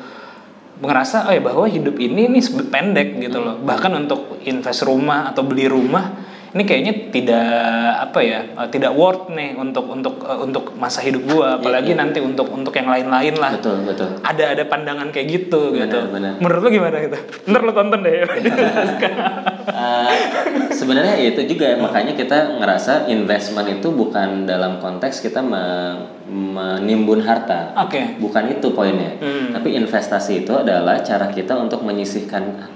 [0.80, 3.60] Ngerasa oh ya bahwa hidup ini nih pendek gitu loh.
[3.60, 7.50] Bahkan untuk invest rumah atau beli rumah ini kayaknya tidak
[8.10, 11.62] apa ya eh, tidak worth nih untuk untuk eh, untuk masa hidup gua.
[11.62, 13.54] Apalagi nanti untuk untuk yang lain-lain lah.
[13.54, 14.18] Betul betul.
[14.26, 15.98] Ada ada pandangan kayak gitu gitu.
[16.10, 16.42] benar.
[16.42, 17.18] menurut lu gimana gitu?
[17.50, 18.14] Ntar lu tonton deh.
[19.70, 20.14] Eh,
[20.74, 27.22] sebenarnya ya itu juga makanya kita ngerasa investment itu bukan dalam konteks kita me- menimbun
[27.22, 27.76] harta.
[27.86, 28.18] Oke.
[28.18, 29.14] Bukan itu poinnya.
[29.20, 29.52] Hmm.
[29.54, 32.66] tapi investasi itu adalah cara kita untuk menyisihkan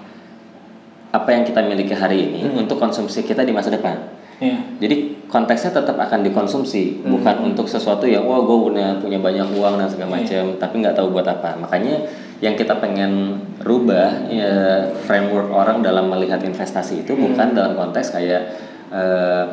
[1.15, 2.67] apa yang kita miliki hari ini Hmm.
[2.67, 3.95] untuk konsumsi kita di masa depan.
[4.35, 4.59] Iya.
[4.83, 4.97] jadi
[5.31, 9.87] konteksnya tetap akan dikonsumsi bukan untuk sesuatu yang wah gue punya punya banyak uang dan
[9.87, 11.55] segala macam tapi nggak tahu buat apa.
[11.55, 12.03] Makanya
[12.43, 18.43] yang kita pengen rubah ya framework orang dalam melihat investasi itu bukan dalam konteks kayak
[18.91, 19.45] eh,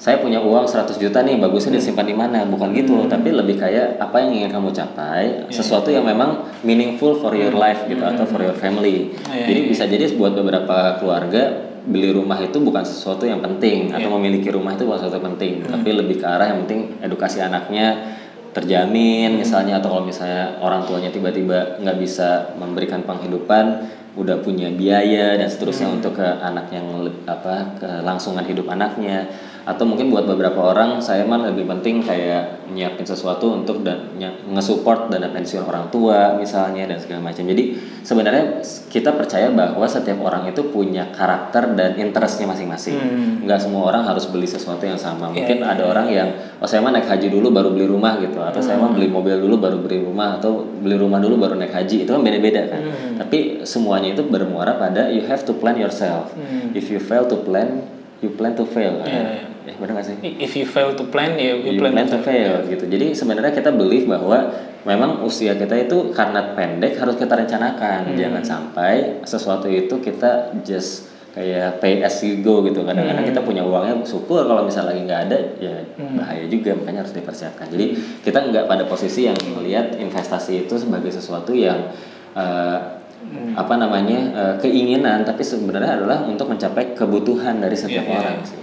[0.00, 2.48] saya punya uang 100 juta nih bagusnya disimpan di mana?
[2.48, 7.36] Bukan gitu tapi lebih kayak apa yang ingin kamu capai sesuatu yang memang meaningful for
[7.36, 9.12] your life gitu atau for your family.
[9.28, 14.08] Iya, jadi bisa jadi buat beberapa keluarga beli rumah itu bukan sesuatu yang penting atau
[14.16, 15.68] memiliki rumah itu bukan sesuatu yang penting.
[15.68, 18.16] Tapi lebih ke arah yang penting edukasi anaknya
[18.56, 23.84] terjamin misalnya atau kalau misalnya orang tuanya tiba-tiba nggak bisa memberikan penghidupan
[24.18, 26.88] udah punya biaya dan seterusnya untuk ke anak yang
[27.30, 29.30] apa kelangsungan hidup anaknya
[29.68, 34.14] atau mungkin buat beberapa orang saya mah lebih penting kayak nyiapin sesuatu untuk dan
[34.50, 37.44] nge-support dana pensiun orang tua misalnya dan segala macam.
[37.44, 42.98] Jadi sebenarnya kita percaya bahwa setiap orang itu punya karakter dan interestnya masing-masing.
[43.00, 43.32] Hmm.
[43.46, 45.28] nggak semua orang harus beli sesuatu yang sama.
[45.30, 48.40] Mungkin ada orang yang oh saya mah naik haji dulu baru beli rumah gitu.
[48.40, 51.74] Atau saya mah beli mobil dulu baru beli rumah atau beli rumah dulu baru naik
[51.74, 52.08] haji.
[52.08, 52.82] Itu kan beda-beda kan.
[53.20, 56.32] Tapi semuanya itu bermuara pada you have to plan yourself.
[56.72, 59.08] If you fail to plan you plan to fail kan?
[59.08, 59.22] Iya,
[59.68, 62.20] eh benar nggak sih if you fail to plan ya you, you plan, plan to
[62.20, 62.84] fail gitu.
[62.88, 64.52] Jadi sebenarnya kita believe bahwa
[64.88, 68.16] memang usia kita itu karena pendek harus kita rencanakan.
[68.16, 72.82] Jangan sampai sesuatu itu kita just kayak pay as you go gitu.
[72.82, 75.74] Kadang-kadang kita punya uangnya syukur kalau misalnya lagi nggak ada ya
[76.16, 77.70] bahaya juga makanya harus dipersiapkan.
[77.70, 77.86] Jadi
[78.24, 81.92] kita nggak pada posisi yang melihat investasi itu sebagai sesuatu yang
[83.24, 88.20] eh, apa namanya eh, keinginan tapi sebenarnya adalah untuk mencapai kebutuhan dari setiap Iya, iya,
[88.20, 88.48] orang iya.
[88.48, 88.58] sih.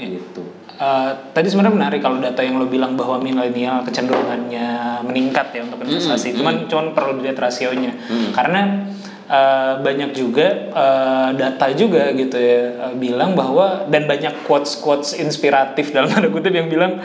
[0.00, 0.44] Gitu.
[0.80, 5.84] Uh, tadi sebenarnya menarik kalau data yang lo bilang bahwa milenial kecenderungannya meningkat ya untuk
[5.84, 6.32] investasi.
[6.40, 7.92] Cuman cuman perlu dilihat rasionya.
[8.32, 8.88] Karena
[9.30, 15.14] uh, banyak juga uh, data juga gitu ya uh, bilang bahwa dan banyak quotes quotes
[15.14, 16.98] inspiratif dalam tanda kutip yang bilang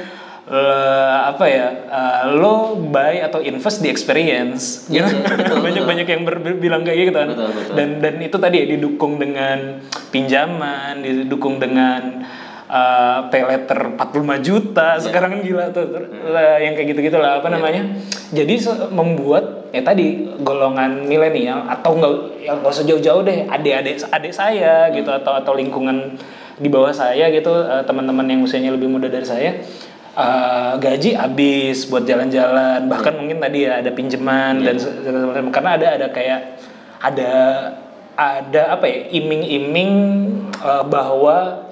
[0.50, 1.68] uh, apa ya?
[1.90, 4.90] Uh, lo buy atau invest di experience.
[4.90, 5.02] Gitu.
[5.02, 5.90] Iya, betul, banyak betul.
[5.90, 7.30] banyak yang ber- bilang kayak gitu kan.
[7.34, 7.74] Betul, betul.
[7.76, 9.58] dan dan itu tadi ya didukung dengan
[10.14, 12.24] pinjaman didukung dengan
[12.70, 14.88] uh, pay letter 45 juta.
[15.02, 15.86] Sekarang kan gila tuh.
[15.90, 17.42] Ter- lah, yang kayak gitu-gitu lah.
[17.42, 17.98] Apa namanya?
[18.34, 18.62] Jadi
[18.94, 23.50] membuat ya tadi golongan milenial atau enggak yang nggak usah jauh-jauh deh.
[23.50, 26.18] Adik-adik adik saya gitu atau atau lingkungan
[26.56, 29.60] di bawah saya gitu uh, teman-teman yang usianya lebih muda dari saya
[30.16, 32.88] uh, gaji habis buat jalan-jalan.
[32.88, 35.52] Bahkan mungkin tadi ya ada pinjaman dan segala macam.
[35.52, 36.42] Karena ada ada kayak
[37.04, 37.34] ada
[38.16, 39.92] ada apa ya iming-iming
[40.64, 41.68] uh, bahwa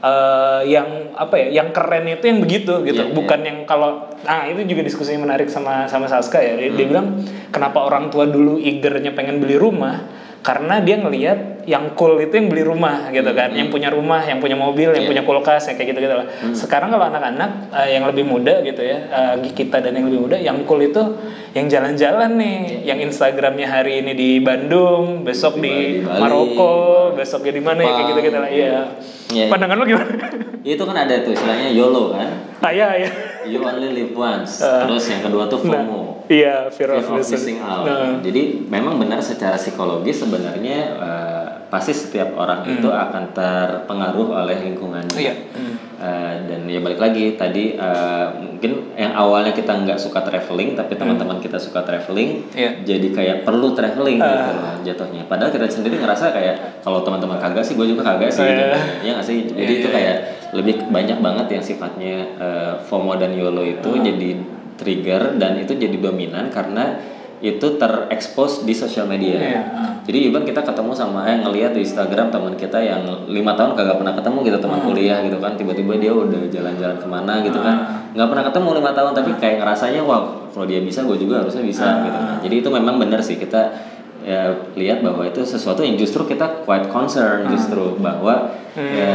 [0.00, 3.02] uh, yang apa ya yang keren itu yang begitu gitu.
[3.08, 6.56] Iya, bukan yang kalau nah itu juga diskusi yang menarik sama sama Saska ya.
[6.56, 7.20] Dia, dia bilang
[7.52, 10.08] kenapa orang tua dulu eagernya pengen beli rumah?
[10.44, 14.36] Karena dia ngelihat yang cool itu yang beli rumah gitu kan yang punya rumah yang
[14.36, 15.10] punya mobil yang Iya.
[15.10, 18.80] punya kulkas yang kayak gitu gitu lah sekarang kalau anak-anak uh, yang lebih muda gitu
[18.80, 21.00] ya uh, kita dan yang lebih muda yang cool itu
[21.50, 26.18] yang jalan-jalan nih yang Instagramnya hari ini di Bandung besok di, Di Bali.
[26.18, 26.74] Maroko
[27.12, 28.76] besoknya di mana ya kayak gitu gitu lah iya
[29.26, 29.48] Iya.
[29.48, 30.14] pandangan lo gimana
[30.64, 32.28] Itu kan ada tuh istilahnya YOLO kan.
[32.58, 33.10] saya ya
[33.44, 34.64] You only live once.
[34.64, 36.24] Terus yang kedua tuh FOMO.
[36.26, 37.84] iya fear Fear of of missing out.
[37.84, 38.16] Nah.
[38.18, 41.33] Jadi memang benar secara psikologis sebenarnya eh,
[41.74, 45.10] pasti setiap orang itu akan terpengaruh oleh lingkungannya.
[45.10, 45.18] Hmm.
[45.18, 45.34] Iya.
[45.94, 50.94] Eh, dan ya balik lagi tadi eh, mungkin yang awalnya kita nggak suka traveling tapi
[50.94, 52.54] teman-teman kita suka traveling Hmm.
[52.54, 52.68] Iya.
[52.68, 52.82] Ah.
[52.84, 57.62] jadi kayak perlu traveling gitu loh jatuhnya padahal kita sendiri ngerasa kayak kalau teman-teman kagak
[57.62, 58.54] sih gue juga kagak sih Iya.
[58.54, 58.78] gitu.
[59.00, 60.16] ya nggak sih jadi itu kayak
[60.52, 64.02] lebih banyak banget yang sifatnya eh, FOMO dan YOLO itu Ah.
[64.04, 64.28] jadi
[64.74, 66.98] trigger dan itu jadi dominan karena
[67.44, 69.36] itu terekspos di sosial media.
[69.36, 69.60] Iya.
[70.08, 74.00] Jadi even kita ketemu sama eh ngelihat di Instagram teman kita yang lima tahun kagak
[74.00, 74.88] pernah ketemu gitu teman Hmm.
[74.88, 77.66] kuliah gitu kan tiba-tiba dia udah jalan-jalan ke mana gitu Hmm.
[77.68, 77.76] kan
[78.16, 80.22] nggak pernah ketemu lima tahun tapi kayak ngerasanya wah
[80.56, 82.04] kalau dia bisa gue juga harusnya bisa Hmm.
[82.08, 82.36] gitu kan.
[82.48, 83.62] Jadi itu memang benar sih kita
[84.24, 89.12] ya lihat bahwa itu sesuatu yang justru kita quite concern justru bahwa ya,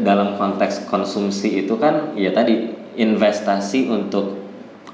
[0.00, 4.41] dalam konteks konsumsi itu kan ya tadi investasi untuk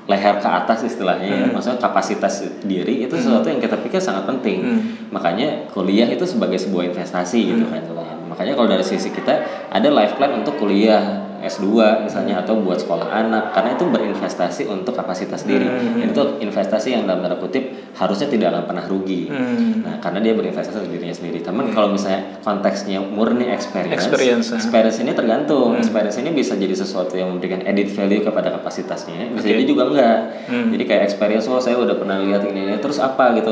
[0.09, 1.47] leher ke atas istilahnya ya.
[1.53, 4.65] Maksudnya kapasitas diri itu sesuatu yang kita pikir sangat penting.
[5.13, 8.17] Makanya kuliah itu sebagai sebuah investasi gitu kan contohnya.
[8.29, 9.35] makanya kalau dari sisi kita
[9.73, 11.67] ada life plan untuk kuliah S2
[12.03, 17.05] misalnya atau buat sekolah anak karena itu berinvestasi untuk kapasitas diri dan itu investasi yang
[17.05, 17.63] dalam tanda kutip
[17.95, 19.83] harusnya tidak akan pernah rugi Hmm.
[19.85, 24.59] nah karena dia berinvestasi untuk dirinya sendiri teman kalau misalnya konteksnya murni experience Experience, ah.
[24.59, 25.81] experience ini tergantung Hmm.
[25.81, 30.19] experience ini bisa jadi sesuatu yang memberikan added value kepada kapasitasnya bisa jadi juga enggak
[30.49, 30.71] Hmm.
[30.73, 33.51] jadi kayak experience oh saya udah pernah lihat ini, ini terus apa gitu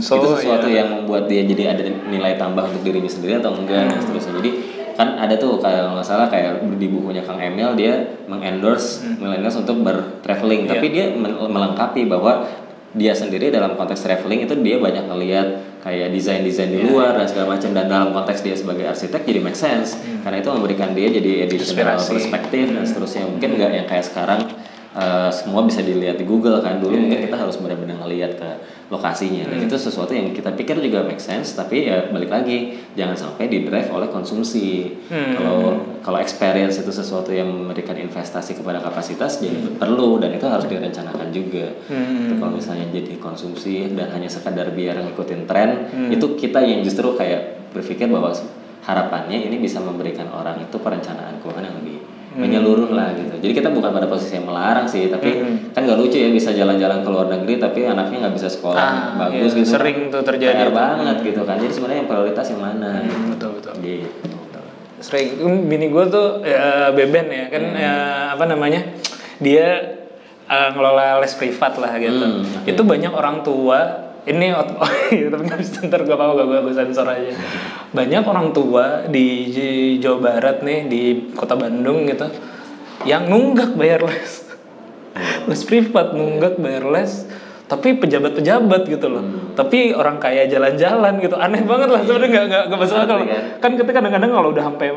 [0.00, 0.80] So, itu sesuatu ya.
[0.80, 3.90] yang membuat dia jadi ada nilai tambah untuk dirinya sendiri atau enggak Hmm.
[3.92, 4.50] dan seterusnya jadi
[5.00, 9.16] kan ada tuh kalau nggak salah kayak di bukunya Kang Emil dia mengendorse Hmm.
[9.18, 10.70] millennials untuk bertraveling Iya.
[10.70, 11.04] tapi dia
[11.48, 12.44] melengkapi bahwa
[12.92, 15.48] dia sendiri dalam konteks traveling itu dia banyak ngelihat
[15.80, 16.76] kayak desain-desain Iya.
[16.76, 20.36] di luar dan segala macam dan dalam konteks dia sebagai arsitek jadi make sense karena
[20.38, 21.96] itu memberikan dia jadi additional Hmm.
[21.96, 22.12] Inspirasi.
[22.12, 24.40] perspektif dan seterusnya mungkin nggak yang kayak sekarang
[24.92, 28.48] eh, semua bisa dilihat di Google kan dulu Iya, mungkin kita harus benar-benar ngelihat ke
[28.88, 29.52] lokasinya Hmm.
[29.54, 33.46] dan itu sesuatu yang kita pikir juga make sense tapi ya balik lagi jangan sampai
[33.46, 35.38] di drive oleh konsumsi Hmm.
[35.38, 35.60] kalau
[36.00, 41.30] kalau experience itu sesuatu yang memberikan investasi kepada kapasitas jadi perlu dan itu harus direncanakan
[41.30, 42.34] juga Hmm.
[42.36, 46.10] Kalau misalnya jadi konsumsi dan hanya sekadar biar ngikutin tren Hmm.
[46.10, 48.34] itu kita yang justru kayak berpikir bahwa
[48.80, 51.98] harapannya ini bisa memberikan orang itu perencanaan keuangan yang lebih
[52.30, 52.40] Hmm.
[52.40, 53.34] menyeluruh lah gitu.
[53.38, 57.02] Jadi kita bukan pada posisi yang melarang sih, tapi kan gak lucu ya bisa jalan-jalan
[57.02, 59.70] ke luar negeri tapi anaknya nggak bisa sekolah Ah, bagus iya, gitu.
[59.72, 60.72] sering tuh terjadi tuh.
[60.72, 61.58] banget gitu kan.
[61.58, 63.02] Jadi sebenarnya yang prioritas yang mana?
[63.28, 64.06] betul betul Gitu.
[65.00, 65.28] sering
[65.64, 67.74] bini gue tuh ya, beben ya kan Hmm.
[67.74, 67.94] ya,
[68.30, 68.80] apa namanya
[69.38, 69.66] dia
[70.46, 72.68] eh, ngelola les privat lah gitu Hmm, oke.
[72.68, 74.66] itu banyak orang tua ini oh,
[75.14, 77.32] iya, tapi nggak bisa ntar gue apa gue gue sensor aja.
[77.96, 79.48] Banyak orang tua di
[79.96, 81.02] Jawa Barat nih di
[81.32, 82.28] kota Bandung gitu
[83.08, 84.44] yang nunggak bayar les
[85.48, 87.24] les privat nunggak bayar les
[87.70, 89.24] tapi pejabat-pejabat gitu loh.
[89.54, 91.38] Tapi orang kaya jalan-jalan gitu.
[91.38, 93.16] Aneh banget lah sebenarnya nggak nggak nggak masuk akal.
[93.22, 93.44] Ngerti kan?
[93.62, 94.88] kan kita kadang-kadang kalau udah sampai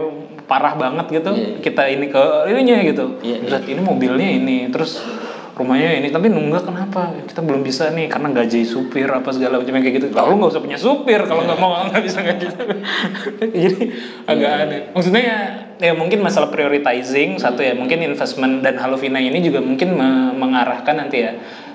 [0.49, 1.49] parah banget gitu Iya.
[1.62, 3.05] kita ini ke ininya gitu.
[3.21, 4.99] Iya, Lihat, ini mobilnya ini terus
[5.54, 7.13] rumahnya ini tapi nunggak kenapa?
[7.24, 10.08] Kita belum bisa nih karena gaji supir apa segala macam kayak gitu.
[10.10, 12.58] Lalu nggak usah punya supir kalau nggak mau nggak bisa kayak gitu.
[13.54, 13.82] Jadi
[14.26, 14.63] agak Iya.
[14.66, 14.80] aneh.
[14.92, 15.39] Maksudnya ya,
[15.80, 20.96] ya mungkin masalah prioritizing satu ya mungkin investment dan Halovina ini juga mungkin me- mengarahkan
[20.96, 21.32] nanti ya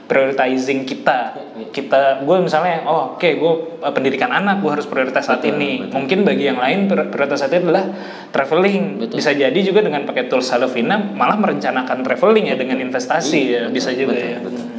[0.09, 1.37] prioritizing kita
[1.69, 3.53] kita gue misalnya oh oke gue
[3.85, 5.93] uh, pendidikan anak gue harus prioritas saat Betul, ini betul.
[6.01, 7.85] mungkin bagi yang lain pri- prioritas saat ini adalah
[8.33, 9.17] traveling Betul.
[9.21, 13.77] bisa jadi juga dengan pakai tools Halovina malah merencanakan traveling ya dengan investasi ya Betul,
[13.77, 14.65] bisa juga betul, ya betul.
[14.65, 14.77] Hmm.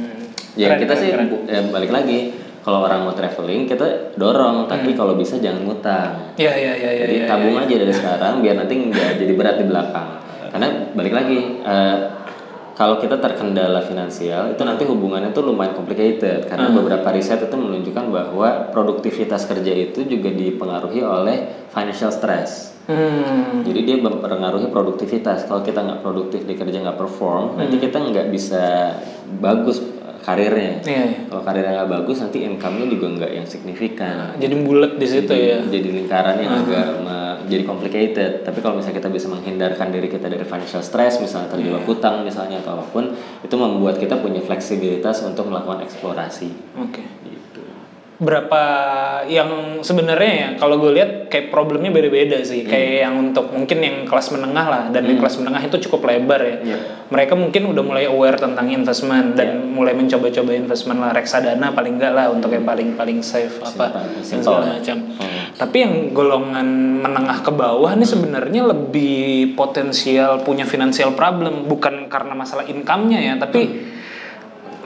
[0.58, 1.28] Ya Keren, kita keren, sih keren.
[1.46, 2.18] ya, balik lagi
[2.60, 6.36] kalau orang mau traveling kita dorong tapi kalau bisa jangan ngutang.
[6.36, 9.32] ya ya ya ya Jadi ya, tabung ya, aja dari sekarang biar nanti nggak jadi
[9.32, 10.08] berat di belakang.
[10.52, 11.96] Karena balik lagi eh,
[12.80, 18.08] kalau kita terkendala finansial itu nanti hubungannya tuh lumayan complicated karena beberapa riset itu menunjukkan
[18.08, 22.72] bahwa produktivitas kerja itu juga dipengaruhi oleh financial stress.
[22.88, 23.60] Hmm.
[23.68, 25.44] Jadi dia mempengaruhi produktivitas.
[25.44, 28.96] Kalau kita nggak produktif di kerja nggak perform, nanti kita nggak bisa
[29.36, 29.84] bagus
[30.20, 30.84] karirnya.
[30.84, 31.20] Iya, iya.
[31.26, 34.36] Kalau karirnya nggak bagus, nanti income-nya juga nggak yang signifikan.
[34.36, 38.30] jadi bulat di situ jadi, ya jadi lingkaran yang agak me- jadi complicated.
[38.46, 42.62] Tapi kalau misalnya kita bisa menghindarkan diri kita dari financial stress, misalnya terjebak hutang misalnya
[42.62, 46.48] atau apa pun, itu membuat kita punya fleksibilitas untuk melakukan eksplorasi.
[46.78, 47.59] oke Gitu.
[48.20, 48.62] Berapa
[49.32, 52.68] yang sebenarnya ya kalau gue lihat kayak problemnya beda-beda sih.
[52.68, 56.40] Kayak yang untuk mungkin yang kelas menengah lah dan di kelas menengah itu cukup lebar
[56.44, 56.56] ya.
[56.60, 56.78] Iya.
[57.10, 62.12] mereka mungkin udah mulai aware tentang investment dan mulai mencoba-coba investment lah reksadana paling enggak
[62.14, 64.72] lah untuk yang paling paling safe apa Simpan, simple segala ya.
[64.78, 64.98] macam.
[65.18, 65.42] Hmm.
[65.58, 66.68] tapi yang golongan
[67.02, 73.34] menengah ke bawah nih sebenarnya lebih potensial punya financial problem bukan karena masalah income-nya ya
[73.40, 73.60] tapi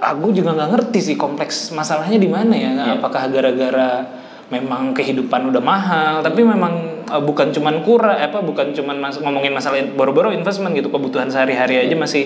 [0.04, 2.84] aku juga nggak ngerti sih kompleks masalahnya di mana ya Iya.
[2.94, 4.04] apakah gara-gara
[4.46, 9.50] memang kehidupan udah mahal tapi memang uh, bukan cuman kura apa bukan cuman mas- ngomongin
[9.50, 11.88] masalah boro-boro investment gitu kebutuhan sehari-hari Iya.
[11.88, 12.24] aja masih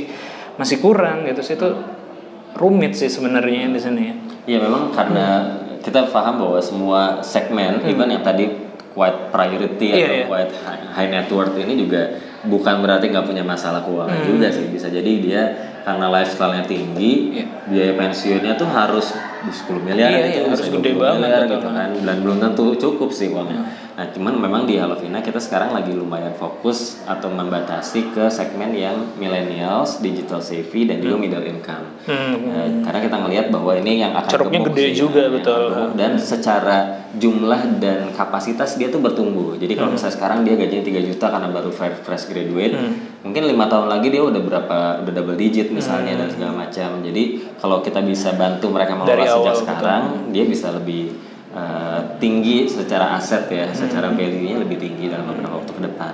[0.57, 1.69] masih kurang gitu sih itu
[2.55, 4.15] rumit sih sebenarnya di sini ya
[4.49, 5.27] Iya memang karena
[5.79, 8.49] kita paham bahwa semua segmen, even yang tadi
[8.91, 9.95] quite priority Hmm.
[9.95, 10.25] Iya, atau iya.
[10.27, 12.03] quite high, high net worth ini juga
[12.43, 14.27] bukan berarti nggak punya masalah keuangan Hmm.
[14.27, 14.67] juga sih.
[14.67, 15.43] Bisa jadi dia
[15.89, 17.45] karena lifestyle-nya tinggi, Iya.
[17.65, 19.17] biaya pensiunnya tuh harus
[19.49, 21.55] 10 miliar Iya, gitu, iya, harus gede 20 banget, miliar betul.
[21.57, 23.65] gitu kan dan belum tentu cukup sih uangnya
[23.99, 28.95] nah cuman memang di Halovina kita sekarang lagi lumayan fokus atau membatasi ke segmen yang
[29.19, 32.41] millennials digital savvy dan juga middle income Hmm.
[32.41, 35.93] Eh, karena kita ngelihat bahwa ini yang akan Ceruknya gede juga, yang betul.
[35.93, 36.79] dan secara
[37.13, 39.81] jumlah dan kapasitas dia tuh bertumbuh jadi Hmm.
[39.83, 42.95] kalau misalnya sekarang dia gajinya 3 juta karena baru fresh graduate Hmm.
[43.21, 46.21] mungkin lima tahun lagi dia udah berapa udah double digit misalnya Hmm.
[46.23, 47.23] dan segala macam jadi
[47.59, 49.61] kalau kita bisa bantu mereka mengelola sejak awal, betul.
[49.61, 51.03] sekarang dia bisa lebih
[51.59, 53.75] uh, tinggi secara aset ya Hmm.
[53.75, 56.13] secara value-nya lebih tinggi dalam beberapa waktu ke depan.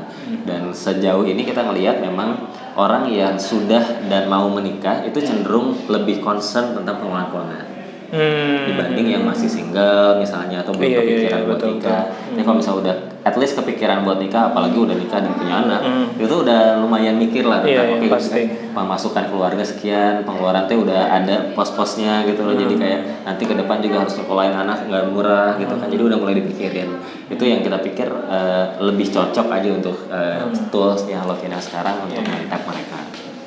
[0.48, 6.24] Dan sejauh ini kita ngelihat memang orang yang sudah dan mau menikah itu cenderung lebih
[6.24, 7.73] concern tentang pengelolaan keuangan
[8.08, 8.66] Hmm.
[8.66, 12.02] dibanding yang masih single misalnya atau belum Iya, iya, kepikiran iya, buat betul, nikah.
[12.30, 15.80] Ini kalau misalnya udah at least kepikiran buat nikah, apalagi udah nikah dan punya anak,
[16.14, 17.64] itu udah lumayan mikir lah.
[17.64, 17.68] Hmm.
[17.68, 18.42] Iya, tentang, iya, oke, pasti.
[18.70, 22.52] pemasukan keluarga sekian, pengeluaran teh udah ada pos-posnya gitu loh.
[22.52, 22.62] Hmm.
[22.62, 25.88] Jadi kayak nanti ke depan juga harus nyekolahin anak nggak murah gitu kan.
[25.88, 26.90] Jadi udah mulai dipikirin.
[27.26, 30.68] Itu yang kita pikir eh, lebih cocok aja untuk eh, Hmm.
[30.68, 32.28] tools yang Lovina sekarang untuk Iya.
[32.44, 32.98] mentak mereka.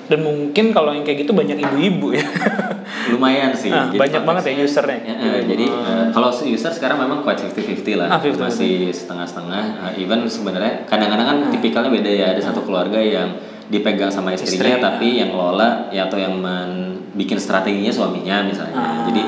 [0.08, 2.26] Dan mungkin kalau yang kayak gitu banyak ibu-ibu ya.
[3.12, 5.00] lumayan sih Ah, Jadi banyak banget ya usernya.
[5.04, 8.40] Ya, eh, jadi eh, kalau user sekarang memang quite 50-50 lah Ah, 50-50.
[8.42, 13.36] masih setengah-setengah Eh, even sebenarnya kadang-kadang kan tipikalnya beda ya ada satu keluarga yang
[13.68, 19.04] dipegang sama istrinya Istri, tapi yang ngelola ya atau yang men- bikin strateginya suaminya misalnya
[19.04, 19.22] jadi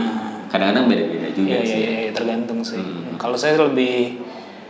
[0.48, 2.80] kadang-kadang beda-beda juga iya, sih iya, iya, tergantung sih.
[2.80, 3.18] Hmm.
[3.18, 4.15] Kalau saya lebih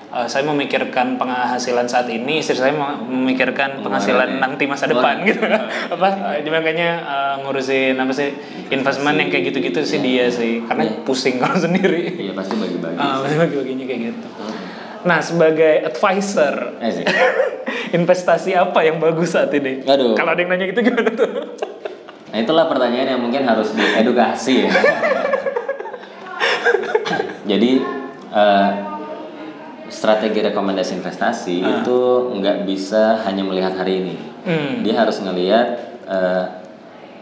[0.10, 5.28] eh, saya memikirkan penghasilan saat ini, istri saya mem- memikirkan penghasilan nanti masa depan iya.
[5.28, 5.42] gitu.
[5.94, 6.08] apa?
[6.38, 8.30] Jadi makanya eh, ngurusin apa sih
[8.68, 11.02] investment yang kayak gitu-gitu sih dia sih, karena Iya.
[11.04, 12.18] pusing kalau sendiri.
[12.20, 13.38] iya pasti bagi-bagi Ah, sih.
[13.38, 14.28] bagi-baginya kayak gitu.
[15.00, 16.92] Nah, sebagai advisor, Eh,
[17.98, 19.80] investasi apa yang bagus saat ini?
[19.82, 20.12] Aduh.
[20.12, 21.56] Kalau ada yang nanya gitu gimana tuh?
[22.30, 24.72] Nah itulah pertanyaan yang mungkin harus diedukasi ya.
[27.46, 27.72] Jadi
[28.30, 28.70] eh,
[29.90, 32.00] strategi rekomendasi investasi itu
[32.38, 34.16] nggak bisa hanya melihat hari ini.
[34.46, 34.74] Hmm.
[34.82, 35.68] Dia harus ngelihat
[36.08, 36.46] eh,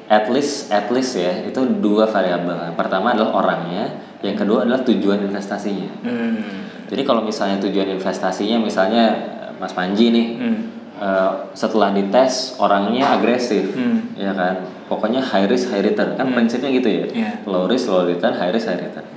[0.08, 2.71] at least at least ya itu dua variabel.
[2.71, 5.89] Yang pertama adalah orangnya, yang kedua adalah tujuan investasinya.
[6.03, 6.69] Hmm.
[6.88, 9.03] Jadi kalau misalnya tujuan investasinya misalnya
[9.47, 10.60] eh, Mas Panji nih Hmm.
[10.97, 14.13] eh, setelah dites orangnya agresif, Hmm.
[14.15, 14.63] ya kan.
[14.88, 17.06] Pokoknya high risk high return kan prinsipnya gitu ya.
[17.12, 17.32] Iya.
[17.43, 19.03] Low risk low return, high risk high return.
[19.03, 19.15] Te-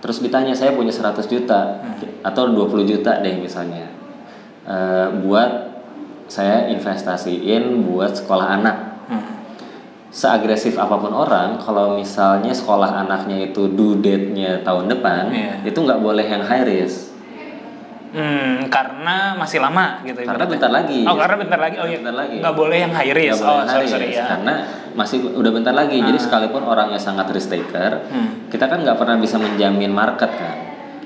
[0.00, 1.80] Terus ditanya saya punya 100 juta
[2.24, 3.84] atau 20 juta deh misalnya.
[4.64, 5.50] Eh, buat
[6.30, 8.76] saya investasiin buat sekolah anak
[9.10, 9.26] Hmm.
[10.14, 15.66] seagresif apa pun orang, kalau misalnya sekolah anaknya itu due date-nya tahun depan, Iya.
[15.66, 17.09] itu nggak boleh yang high risk.
[18.10, 20.18] Hmm, karena masih lama gitu.
[20.26, 20.50] Karena ibaratnya.
[20.58, 21.00] bentar lagi.
[21.06, 21.76] Oh, karena bentar lagi.
[21.78, 21.98] Oh iya.
[22.02, 22.36] Bentar lagi.
[22.42, 23.38] Nggak boleh yang high risk.
[23.38, 24.24] Boleh Oh, yang sorry sorry ya.
[24.26, 24.54] Karena
[24.92, 25.96] masih udah bentar lagi.
[25.96, 28.50] Jadi sekalipun orangnya sangat risk taker, Hmm.
[28.50, 30.56] kita kan nggak pernah bisa menjamin market kan.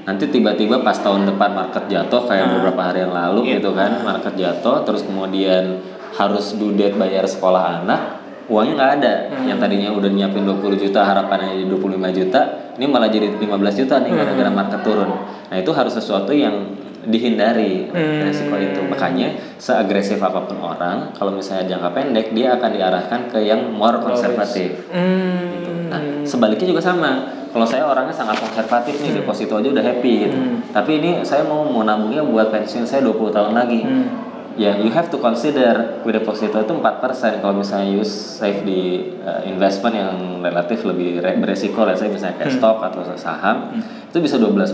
[0.04, 3.52] Nanti tiba-tiba pas tahun depan market jatuh kayak beberapa hari yang lalu Iya.
[3.56, 5.80] gitu kan, market jatuh, terus kemudian
[6.14, 8.00] harus due date bayar sekolah anak,
[8.46, 9.14] uangnya nggak ada.
[9.28, 9.44] Hmm.
[9.44, 12.40] Yang tadinya udah nyiapin 20 juta, harapannya jadi 25 juta,
[12.76, 14.56] ini malah jadi 15 juta nih gara-gara Hmm.
[14.56, 15.08] market turun.
[15.48, 16.52] Nah itu harus sesuatu yang
[17.06, 18.24] dihindari Hmm.
[18.24, 18.80] resiko itu.
[18.84, 19.28] Makanya
[19.60, 24.88] seagresif apa pun orang, kalau misalnya jangka pendek dia akan diarahkan ke yang more konservatif.
[24.88, 25.52] Hmm.
[25.60, 25.70] Gitu.
[25.88, 27.44] Nah, sebaliknya juga sama.
[27.54, 30.34] Kalau saya orangnya sangat konservatif nih, deposito aja udah happy gitu.
[30.34, 30.58] Hmm.
[30.74, 33.86] Tapi ini saya mau mau nabungnya buat pensiun saya 20 tahun lagi.
[33.86, 34.23] Hmm.
[34.54, 39.42] Ya, you have to consider with deposito itu 4% kalau misalnya you save di uh,
[39.42, 40.14] investment yang
[40.46, 43.74] relatif lebih re- beresiko, let's say misalnya kayak stok atau saham,
[44.14, 44.70] itu bisa 12%.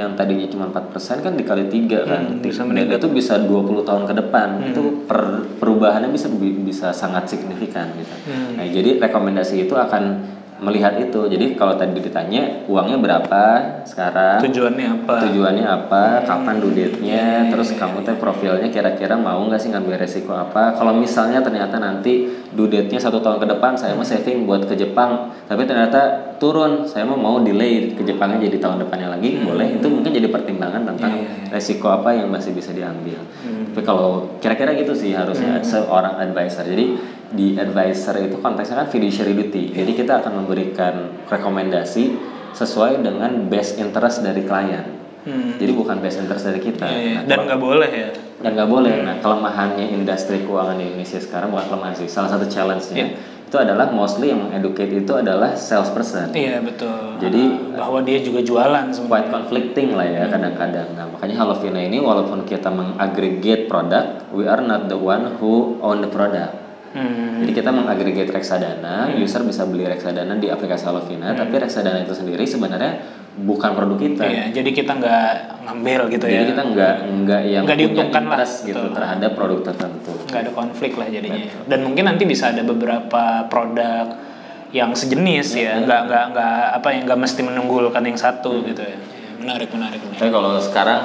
[0.00, 2.22] Yang tadinya cuma 4% kan dikali 3 kan.
[2.24, 4.48] Hmm, bisa Dan itu bisa 20 tahun ke depan.
[4.72, 6.32] Itu per- perubahannya bisa
[6.64, 8.16] bisa sangat signifikan gitu.
[8.32, 8.56] Hmm.
[8.56, 10.24] Nah, jadi rekomendasi itu akan
[10.60, 11.28] melihat itu.
[11.28, 13.42] Jadi kalau tadi ditanya uangnya berapa
[13.84, 15.14] sekarang, Tujuannya apa?
[15.28, 20.32] tujuannya apa, kapan due date-nya, terus kamu teh profilnya kira-kira mau nggak sih ngambil resiko
[20.32, 20.76] apa?
[20.76, 24.78] Kalau misalnya ternyata nanti due date-nya satu tahun ke depan, saya mau saving buat ke
[24.78, 29.80] Jepang, tapi ternyata turun, saya mau mau delay ke Jepangnya jadi tahun depannya lagi, boleh.
[29.80, 31.12] Itu mungkin jadi pertimbangan tentang
[31.50, 33.18] resiko apa yang masih bisa diambil.
[33.76, 36.64] Tapi kalau kira-kira gitu sih harusnya seorang advisor.
[36.64, 36.96] Jadi
[37.32, 39.76] di advisor itu konteksnya kan fiduciary duty.
[39.76, 42.16] Jadi kita akan memberikan rekomendasi
[42.56, 45.05] sesuai dengan best interest dari klien.
[45.26, 45.58] Hmm.
[45.58, 46.86] Jadi bukan best interest dari kita.
[46.86, 47.14] Iya, iya.
[47.18, 48.10] Nah, Dan nggak boleh ya.
[48.36, 48.92] dan nggak boleh.
[49.02, 52.06] Nah, kelemahannya industri keuangan di Indonesia sekarang bukan kelemahan sih.
[52.06, 53.06] Salah satu challenge-nya
[53.46, 56.30] itu adalah mostly yang educate itu adalah salesperson.
[56.30, 57.18] Iya betul.
[57.18, 57.42] Jadi
[57.78, 59.06] Bahwa dia juga jualan sebenarnya.
[59.06, 60.98] quite conflicting lah ya kadang-kadang.
[60.98, 66.02] Nah makanya Halovina ini walaupun kita mengaggregate produk, we are not the one who own
[66.02, 66.65] the product.
[66.96, 67.44] Hmm.
[67.44, 72.40] Jadi kita mengagregate reksadana, user bisa beli reksadana di aplikasi Halovina, tapi reksadana itu sendiri
[72.48, 73.04] sebenarnya
[73.36, 74.24] bukan produk kita.
[74.24, 75.28] Iya, jadi kita nggak
[75.68, 76.48] ngambil gitu Jadi ya.
[76.56, 78.96] kita nggak nggak yang Nggak diuntungkan lah, gitu betul.
[78.96, 80.12] terhadap produk tertentu.
[80.24, 81.44] nggak ada konflik lah jadinya.
[81.68, 84.16] Dan mungkin nanti bisa ada beberapa produk
[84.72, 88.80] yang sejenis Iya, ya, nggak nggak nggak apa yang nggak mesti menunggulkan yang satu gitu
[88.80, 88.96] ya.
[89.36, 90.16] Menarik menarik menarik.
[90.24, 91.00] Tapi kalau sekarang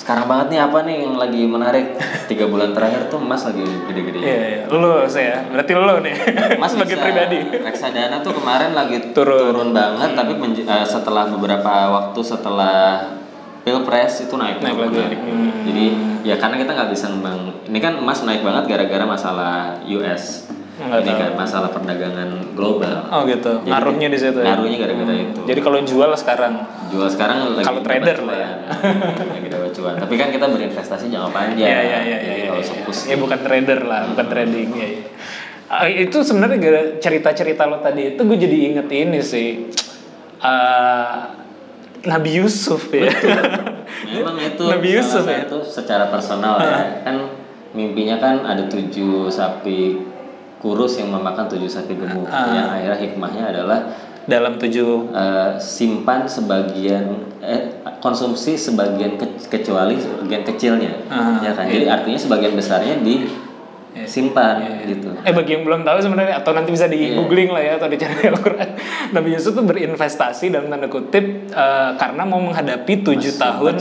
[0.00, 1.86] sekarang banget nih apa nih yang lagi menarik
[2.24, 4.16] tiga bulan terakhir tuh emas lagi gede-gede.
[4.18, 4.62] Iya, iya.
[4.72, 6.14] lu saya berarti lu nih
[6.56, 7.38] Mas sebagai pribadi.
[7.60, 9.52] reksadana tuh kemarin lagi Turun.
[9.52, 13.12] turun, banget tapi menj- eh, setelah beberapa waktu setelah
[13.60, 15.20] pilpres itu naik, Naik lagi.
[15.20, 15.68] Hmm.
[15.68, 15.84] jadi
[16.24, 20.48] ya karena kita nggak bisa ngembang ini kan emas naik banget gara-gara masalah US
[20.80, 21.20] Nggak ini tahu.
[21.20, 24.38] kan masalah perdagangan global Oh gitu, Jadi- ngaruhnya di situ.
[24.40, 24.46] ya?
[24.48, 26.54] ngaruhnya gara-gara itu Jadi kalau jual sekarang,
[26.88, 28.50] jual sekarang lagi Kalau trader lah ya.
[29.36, 32.46] lagi dapat cuan tapi kan kita berinvestasi jangka panjang ya ya ya jadi ya.
[32.48, 34.88] kalau ya, sepus ya bukan trader lah, bukan trading ya.
[34.88, 35.00] ya.
[35.70, 36.58] Ah, itu sebenarnya
[36.98, 39.70] cerita-cerita lo tadi itu gue jadi inget ini sih.
[40.40, 41.30] Ah,
[42.02, 43.06] Nabi Yusuf ya.
[44.10, 45.44] Memang itu Nabi Yusuf ya?
[45.44, 47.16] satu secara personal ya kan
[47.70, 50.09] mimpinya kan ada tujuh sapi
[50.60, 52.52] kurus yang memakan tujuh sapi gemuk Ah.
[52.52, 53.80] yang akhirnya hikmahnya adalah
[54.22, 57.02] Dalam tujuh eh, simpan sebagian
[57.40, 63.00] eh, konsumsi sebagian ke- kecuali sebagian kecilnya Ah, ya kan jadi artinya sebagian besarnya
[63.90, 67.16] disimpan gitu Eh bagi yang belum tahu sebenarnya atau nanti bisa di Iya.
[67.16, 68.68] googling lah ya atau dicari di Al-Quran.
[69.10, 73.74] Nabi Yusuf tuh berinvestasi dalam tanda kutip eh, karena mau menghadapi tujuh tahun.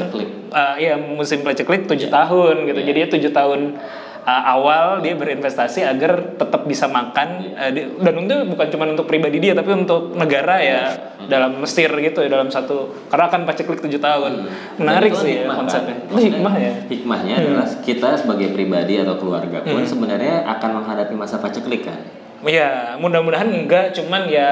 [0.50, 2.80] eh, iya musim paceklik tujuh tahun gitu.
[2.82, 3.78] Jadi ya tujuh tahun
[4.22, 9.06] eh, awal dia berinvestasi agar tetap bisa makan eh, di- dan itu bukan cuma untuk
[9.06, 10.82] pribadi dia tapi untuk negara ya
[11.22, 14.50] dalam Mesir gitu ya dalam satu karena akan paceklik tujuh tahun.
[14.76, 15.60] Menarik Dan itu sih ya hikmah, kan?
[15.62, 15.96] konsepnya.
[15.96, 16.72] Itu Maksudnya, hikmah ya.
[16.90, 19.72] Hikmahnya adalah kita sebagai pribadi atau keluarga Hmm.
[19.72, 22.00] pun sebenarnya akan menghadapi masa paceklik kan.
[22.42, 24.48] Ya, mudah-mudahan enggak, cuman ya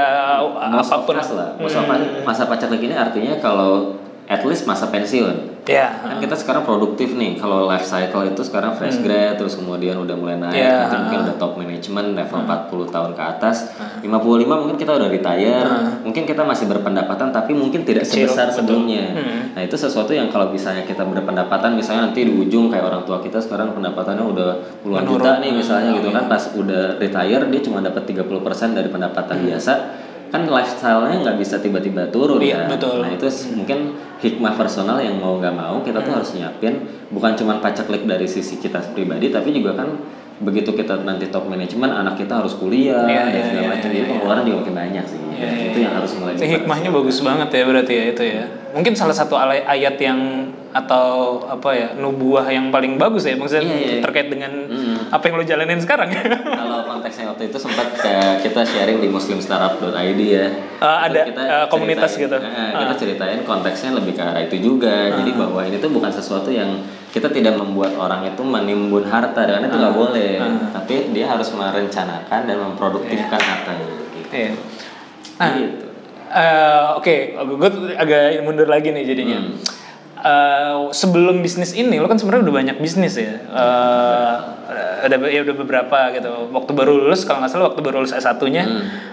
[0.67, 1.55] Most apa pun lah.
[1.55, 3.95] Most of us, masa paceklik ini artinya kalau
[4.27, 5.55] at least masa pensiun.
[5.63, 7.35] Ya, Kan kita sekarang produktif nih.
[7.35, 10.71] Kalau life cycle itu sekarang fresh grad terus kemudian udah mulai naik, Iya.
[10.81, 13.57] nanti mungkin udah top management level 40 tahun ke atas.
[13.99, 14.07] 55
[14.55, 15.67] mungkin kita udah retire.
[16.03, 18.57] Mungkin kita masih berpendapatan tapi mungkin tidak Kecil, sebesar betul.
[18.63, 19.03] sebelumnya.
[19.11, 19.39] Hmm.
[19.51, 23.19] Nah, itu sesuatu yang kalau misalnya kita berpendapatan misalnya nanti di ujung kayak orang tua
[23.19, 24.49] kita sekarang pendapatannya udah
[24.79, 25.19] puluhan Menurun.
[25.19, 28.23] juta nih misalnya gitu kan pas udah retire dia cuma dapat 30%
[28.71, 29.73] dari pendapatan biasa
[30.27, 32.75] kan lifestyle-nya nggak bisa tiba-tiba turun Iya, kan.
[32.75, 32.99] betul.
[32.99, 36.05] Nah, itu s- mungkin hikmah personal yang mau nggak mau kita Hmm.
[36.05, 36.73] tuh harus nyiapin
[37.07, 39.89] bukan cuma paceklik dari sisi kita pribadi tapi juga kan
[40.37, 43.81] begitu kita nanti top manajemen anak kita harus kuliah Iya, dan iya, segala iya, macam
[43.83, 44.09] iya, jadi iya.
[44.11, 47.49] pengeluaran juga makin banyak sih Dan iya, itu yang harus mulai Itu hikmahnya bagus banget
[47.51, 48.43] ya berarti ya itu ya.
[48.69, 50.19] Mungkin salah satu ayat yang
[50.69, 51.07] atau
[51.43, 53.65] apa ya nubuah yang paling bagus ya maksudnya
[53.99, 55.09] terkait dengan Mm.
[55.09, 56.21] apa yang lo jalanin sekarang ya.
[56.21, 57.87] kalau konteksnya waktu itu sempat
[58.43, 60.47] kita sharing di muslimstartup.id ya
[60.77, 62.35] Ah, ada, Itu ah, komunitas gitu.
[62.35, 66.51] eh, kita ceritain konteksnya lebih ke arah itu juga jadi bahwa ini tuh bukan sesuatu
[66.51, 70.35] yang kita tidak membuat orang itu menimbun harta karena itu nggak boleh
[70.75, 74.27] tapi dia harus merencanakan dan memproduktifkan hartanya gitu.
[74.27, 74.51] Iya.
[75.39, 75.87] Nah, Gitu.
[76.27, 79.39] eh, oke, gue agak mundur lagi nih jadinya.
[79.39, 79.55] Hmm.
[80.17, 83.37] Eh, sebelum bisnis ini, lo kan sebenarnya udah banyak bisnis ya.
[83.37, 84.35] Eh,
[85.07, 86.49] ada ya udah beberapa gitu.
[86.49, 88.63] Waktu baru lulus, kalau nggak salah waktu baru lulus S1-nya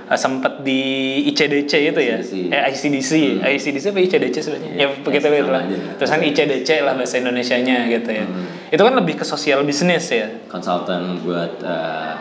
[0.09, 0.81] eh, sempet di
[1.29, 2.17] ICDC itu ya.
[2.19, 2.53] ICDC.
[2.53, 3.13] Eh ICDC,
[3.45, 4.73] ICDC apa ICDC sebenarnya?
[4.81, 5.63] Ya begitu gitu lah.
[6.01, 8.25] Terus kan ICDC lah bahasa Indonesianya gitu ya.
[8.73, 10.27] Itu kan lebih ke sosial bisnis ya.
[10.49, 12.13] konsultan buat eh,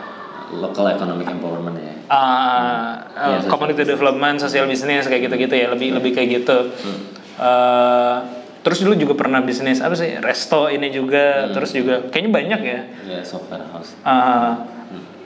[0.54, 5.96] local economic empowerment ya uh, Iya, social community development, social business kayak gitu-gitu ya, lebih
[5.96, 6.58] lebih kayak gitu.
[6.82, 7.00] Hmm.
[7.38, 8.16] Uh,
[8.64, 10.96] terus dulu juga pernah bisnis apa sih resto ini Hmm.
[10.96, 12.80] juga, terus juga kayaknya banyak ya.
[13.06, 14.56] ya software house Uh,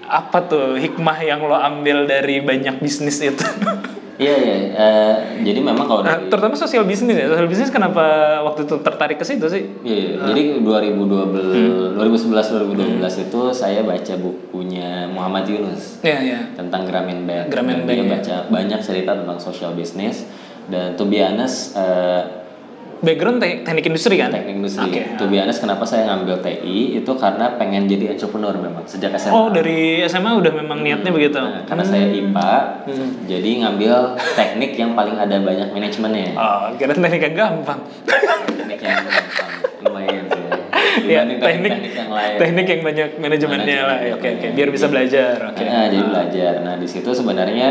[0.02, 3.38] Apa tuh hikmah yang lo ambil dari banyak bisnis itu?
[4.18, 5.14] iya iya eh,
[5.44, 7.28] jadi memang kalau Nah, dari terutama sosial bisnis ya.
[7.28, 8.02] Sosial bisnis kenapa
[8.42, 9.68] waktu itu tertarik ke situ sih?
[9.78, 10.26] Iya, Ah.
[10.26, 11.92] jadi 2012, Hmm.
[11.94, 16.40] 2011 2012 itu saya baca bukunya Muhammad Yunus Ya ya.
[16.52, 17.46] tentang Gramin Bank.
[17.46, 18.08] Grameen Dan Bank, Dia ya.
[18.10, 20.24] baca banyak cerita tentang social business
[20.66, 22.22] dan to be honest eh,
[22.98, 24.28] Background te- teknik industri kan?
[24.28, 24.84] teknik industri.
[24.84, 25.02] Oke.
[25.14, 29.30] To be honest kenapa saya ngambil TI itu karena pengen jadi entrepreneur memang sejak SMA.
[29.30, 31.36] Oh dari SMA udah memang niatnya begitu.
[31.36, 32.54] Nah, karena saya IPA,
[33.24, 33.94] jadi ngambil
[34.34, 36.34] teknik yang paling ada banyak manajemennya.
[36.34, 37.80] Oh, kira teknik yang gampang.
[38.48, 40.42] teknik yang gampang, lumayan sih.
[41.08, 42.36] ya, Dibanding teknik teknik yang lain.
[42.36, 46.52] teknik yang banyak manajemennya lah oke oke biar bisa belajar oke Nah, jadi belajar.
[46.60, 47.68] Nah, di situ sebenarnya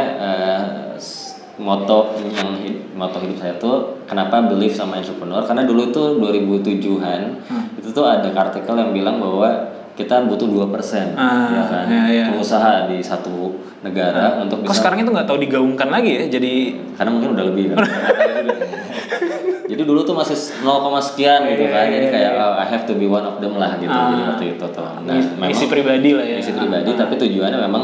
[0.95, 1.26] s-
[1.57, 2.53] moto yang
[2.93, 7.65] moto hidup saya tuh kenapa believe sama entrepreneur karena dulu tuh 2007-an Hmm.
[7.75, 9.49] itu tuh ada artikel yang bilang bahwa
[9.97, 12.25] kita butuh dua persen, Ah, ya kan, iya, iya.
[12.29, 16.23] pengusaha di satu negara untuk Kok bisa sekarang itu nggak tahu digaungkan lagi ya?
[16.29, 16.53] Jadi
[16.93, 17.77] karena mungkin udah lebih kan.
[19.67, 20.63] Jadi dulu tuh masih 0,
[21.01, 21.89] sekian gitu kan.
[21.89, 23.89] Jadi kayak oh, I have to be one of them lah gitu.
[23.89, 24.85] Jadi waktu itu tuh.
[25.01, 26.37] Nah, mis- misi pribadi lah ya.
[26.39, 27.83] misi pribadi tapi tujuannya memang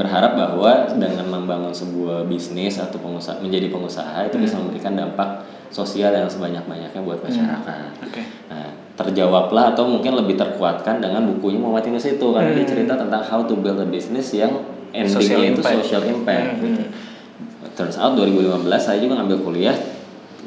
[0.00, 6.16] berharap bahwa dengan membangun sebuah bisnis atau pengusaha menjadi pengusaha itu bisa memberikan dampak sosial
[6.16, 7.90] yang sebanyak-banyaknya buat masyarakat.
[8.08, 8.24] Oke.
[8.48, 13.20] Nah, terjawablah atau mungkin lebih terkuatkan dengan bukunya Muhammad Yunus itu karena dia cerita tentang
[13.20, 14.50] how to build a business yang
[14.90, 15.76] Social endingnya itu impact.
[15.86, 16.82] social impact gitu.
[17.78, 19.76] Turns out 2015 saya juga ngambil kuliah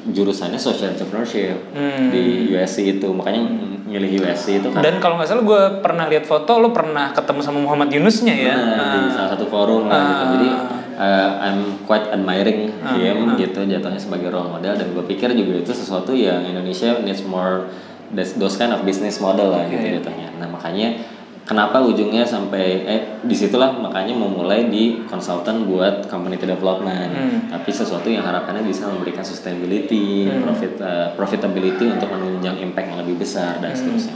[0.03, 2.11] jurusannya social entrepreneurship Hmm.
[2.11, 3.47] di USC itu makanya
[3.87, 7.39] milih USC itu kan Dan kalau nggak salah gue pernah lihat foto lo pernah ketemu
[7.39, 8.55] sama Muhammad Yunusnya ya.
[8.57, 10.23] Nah, di salah satu forum lah gitu.
[10.39, 10.49] Jadi
[10.97, 15.71] uh, I'm quite admiring him gitu jatuhnya sebagai role model dan gue pikir juga itu
[15.71, 17.69] sesuatu yang Indonesia needs more
[18.13, 20.33] those kind of business model lah gitu jatuhnya.
[20.41, 20.99] Nah makanya
[21.43, 27.11] kenapa ujungnya sampai eh di situlah makanya memulai di konsultan buat community development.
[27.51, 33.19] Tapi sesuatu yang harapannya bisa memberikan sustainability, profit uh, profitability untuk menunjang impact yang lebih
[33.19, 34.15] besar dan seterusnya.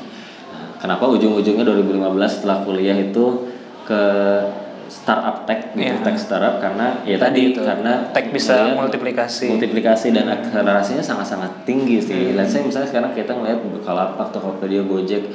[0.51, 3.47] Nah, kenapa ujung-ujungnya 2015 setelah kuliah itu
[3.83, 4.01] ke
[4.87, 5.99] startup tech gitu, Iya.
[5.99, 9.51] tech startup karena ya Tadi tadi, itu, karena tech bisa multiplikasi.
[9.51, 12.31] multiplikasi dan akselerasinya sangat-sangat tinggi sih.
[12.31, 15.27] Let's say misalnya sekarang kita ngeliat Bukalapak, Tokopedia, Gojek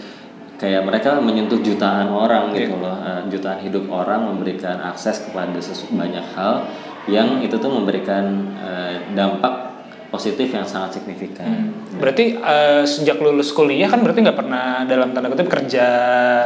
[0.63, 5.51] kayak mereka menyentuh jutaan orang gitu loh, eh, jutaan hidup orang memberikan akses kepada
[5.91, 6.71] banyak hal
[7.11, 9.73] yang itu tuh memberikan eh, dampak
[10.13, 11.73] positif yang sangat signifikan.
[11.97, 15.87] Berarti eh, sejak lulus kuliah kan berarti nggak pernah dalam tanda kutip kerja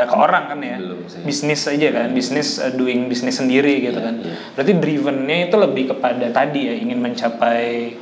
[0.07, 0.79] ke orang kan ya?
[0.79, 1.21] Belum sih.
[1.27, 4.23] Bisnis aja kan, bisnis eh, doing bisnis sendiri gitu kan.
[4.23, 4.39] iya.
[4.55, 7.99] Berarti drivennya itu lebih kepada tadi ya ingin mencapai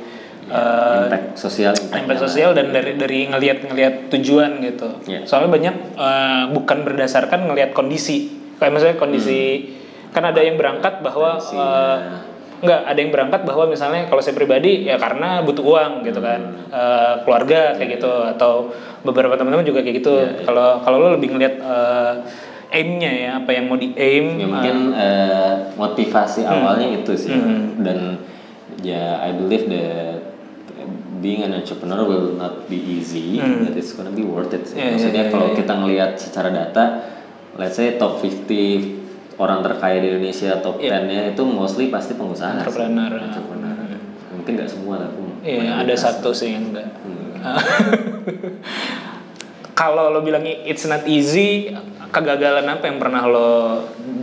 [0.47, 4.89] eh, impact sosial, impact impact sosial dan dari dari ngelihat-ngelihat tujuan gitu.
[5.05, 5.25] Iya.
[5.25, 8.31] Soalnya banyak eh, bukan berdasarkan ngelihat kondisi.
[8.55, 9.41] Kayak misalnya kondisi
[10.11, 11.97] kan ada yang berangkat bahwa eh,
[12.55, 16.41] enggak ada yang berangkat bahwa misalnya kalau saya pribadi ya karena butuh uang gitu kan.
[16.71, 18.71] Eh, keluarga kayak gitu atau
[19.03, 20.13] beberapa teman-teman juga kayak gitu.
[20.43, 22.13] Kalau kalau lo lebih ngelihat eh,
[22.75, 24.35] aim-nya ya, apa yang mau di aim.
[24.35, 26.59] ya mungkin eh, motivasi Hmm.
[26.59, 27.31] awalnya itu sih
[27.79, 28.19] dan
[28.81, 30.24] ya I believe that
[31.25, 34.77] being an entrepreneur will not be easy but it's gonna be worth it sih.
[34.77, 35.57] Iya, maksudnya iya, kalau iya.
[35.57, 36.83] kita ngelihat secara data
[37.57, 42.69] let's say top 50 orang terkaya di Indonesia top 10-nya itu mostly pasti pengusaha sih.
[42.69, 42.69] Iya.
[42.69, 43.11] Entrepreneur.
[43.17, 43.73] Entrepreneur.
[44.37, 46.89] mungkin nggak semua tapi Iya, ada satu sih yang enggak.
[47.01, 47.37] Hmm.
[49.79, 51.69] Kalau lo bilang it's not easy,
[52.09, 53.49] kegagalan apa yang pernah lo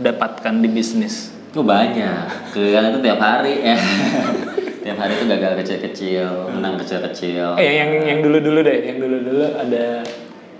[0.03, 1.33] dapatkan di bisnis?
[1.53, 3.77] itu banyak kegagalan itu tiap hari ya
[4.83, 10.03] tiap hari itu gagal kecil-kecil menang kecil-kecil Eh, yang yang dulu-dulu deh, yang dulu-dulu ada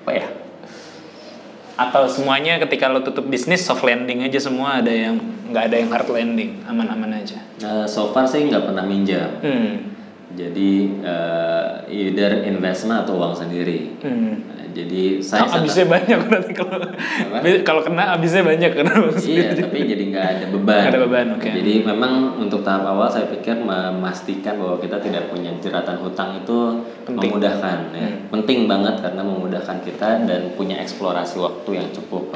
[0.04, 0.26] apa ya?
[1.74, 5.20] Atau semuanya ketika lo tutup bisnis soft landing aja semua ada yang
[5.52, 7.44] nggak ada yang hard landing, aman-aman aja.
[7.60, 9.42] Nah, so far sih nggak pernah minjam.
[9.44, 9.92] Hmm.
[10.34, 14.00] Jadi eh, either investment atau uang sendiri.
[14.02, 14.53] Hmm.
[14.74, 16.78] Jadi saya Nah, abisnya banyak berarti kalau
[17.62, 20.84] kalau kena abisnya banyak karena lo iya, tapi jadi nggak ada beban.
[20.90, 21.50] Ada beban, oke.
[21.50, 26.60] Jadi memang untuk tahap awal saya pikir memastikan bahwa kita tidak punya jeratan hutang itu
[27.06, 27.30] Penting.
[27.38, 28.08] memudahkan ya.
[28.10, 28.18] Hmm.
[28.34, 32.34] Penting banget karena memudahkan kita dan punya eksplorasi waktu yang cukup.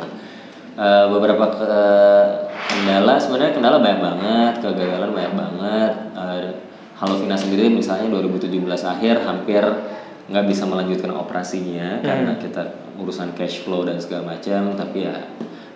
[0.78, 2.34] Eh, beberapa ke-
[2.70, 5.94] kendala sebenarnya kendala banyak banget, kegagalan banyak banget.
[6.14, 6.50] Eh,
[6.98, 9.62] Halo Vina sendiri misalnya 2017 akhir hampir
[10.28, 12.62] nggak bisa melanjutkan operasinya karena kita
[13.00, 15.16] urusan cash flow dan segala macam tapi ya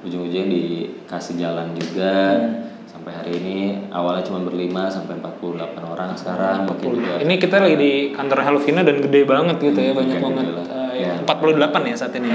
[0.03, 2.35] ujung-ujungnya dikasih jalan juga
[2.83, 3.57] sampai hari ini
[3.89, 8.81] awalnya cuma berlima sampai 48 orang sekarang mungkin juga Ini kita lagi di kantor Helvina
[8.83, 10.45] dan gede banget gitu ya, banyak Gede banget.
[10.51, 10.65] lah.
[10.67, 11.17] Eh, Ya.
[11.23, 12.29] 48 ya saat ini.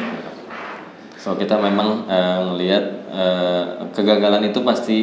[1.21, 3.63] So kita memang eh, ngelihat eh,
[3.93, 4.99] kegagalan itu pasti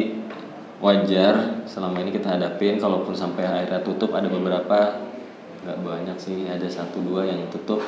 [0.82, 5.00] wajar selama ini kita hadapin kalaupun sampai akhirnya tutup ada beberapa
[5.64, 7.80] nggak banyak sih ada satu dua yang tutup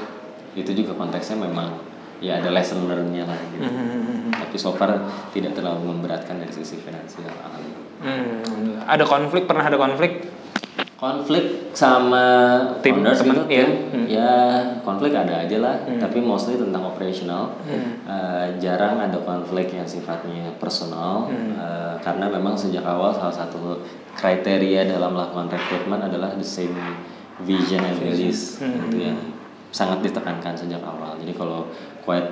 [0.57, 1.77] itu juga konteksnya memang
[2.25, 3.69] ya ada lesson learn-nya lah gitu.
[4.33, 5.05] Tapi so far
[5.37, 7.85] tidak terlalu memberatkan dari sisi finansial alhamdulillah.
[8.01, 10.25] Hmm, ada konflik, pernah ada konflik?
[10.97, 12.25] Konflik sama
[12.81, 13.69] Tim, founders teman, gitu, iya.
[13.69, 13.69] tim,
[14.09, 14.33] ya
[14.81, 17.53] konflik ada aja lah, tapi mostly tentang operational.
[17.69, 23.85] Eh, jarang ada konflik yang sifatnya personal, eh, karena memang sejak awal salah satu
[24.17, 26.73] kriteria dalam melakukan rekrutmen adalah the same
[27.45, 29.19] vision and values, itu yang
[29.75, 31.19] sangat ditekankan sejak awal.
[31.21, 31.69] Jadi kalau
[32.07, 32.29] quite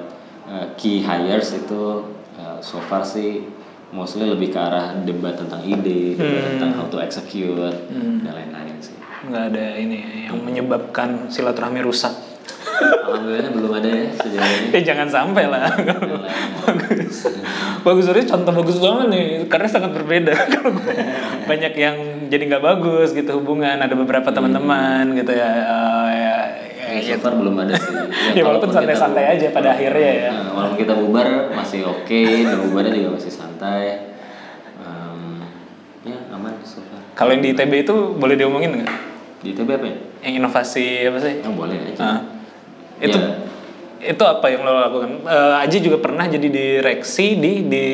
[0.48, 2.08] eh, key hires itu
[2.40, 3.44] eh, so far sih
[3.94, 7.54] mostly lebih ke arah debat tentang ide, debat tentang how to execute
[7.92, 8.96] dan lain-lain sih.
[9.28, 12.12] Nggak ada ini ya, yang menyebabkan silaturahmi rusak.
[13.04, 14.66] Alhamdulillah belum ada ya sejauh ini.
[14.74, 15.70] Ya jangan sampai lah.
[15.78, 16.02] Yang
[16.64, 17.16] bagus.
[17.84, 20.32] Bagus contoh bagus banget nih karena sangat berbeda.
[21.50, 21.96] Banyak yang
[22.32, 25.50] jadi nggak bagus gitu hubungan ada beberapa teman-teman gitu ya.
[25.52, 26.38] eh, ya, ya,
[26.84, 27.94] Ya, so far belum ada sih.
[28.38, 30.30] Ya, walaupun kalaupun kita santai-santai aja pada akhirnya ya.
[30.32, 34.14] Nah, walaupun kita bubar masih oke, dan bubarnya juga masih santai.
[34.80, 35.42] Em,
[36.06, 37.02] ya aman so far.
[37.14, 38.90] Kalau yang di ITB itu boleh diomongin nggak?
[39.42, 39.96] Di ITB apa ya?
[40.24, 41.34] Yang inovasi apa sih?
[41.44, 42.00] Oh, boleh aja.
[42.00, 42.18] Ah.
[42.98, 43.40] Itu Ya.
[44.06, 45.22] itu apa yang lo lakukan?
[45.22, 47.86] Eh, Aji juga pernah jadi direksi di di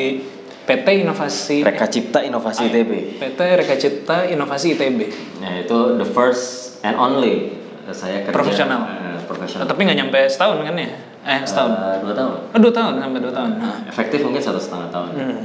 [0.61, 3.19] PT Inovasi Reka Cipta Inovasi ITB.
[3.19, 4.99] PT Reka Cipta Inovasi ITB.
[5.39, 6.43] Nah itu the first
[6.81, 8.81] and only eh, saya kerja Profesional.
[8.85, 9.65] eh, Oh, profesional.
[9.65, 10.91] tapi nggak nyampe setahun kan ya?
[11.23, 11.71] Eh setahun.
[11.71, 12.33] Eh, dua tahun.
[12.51, 13.51] Oh, dua tahun sampai dua tahun.
[13.57, 13.77] Nah.
[13.87, 15.09] Efektif mungkin satu setengah tahun.
[15.13, 15.43] Hmm.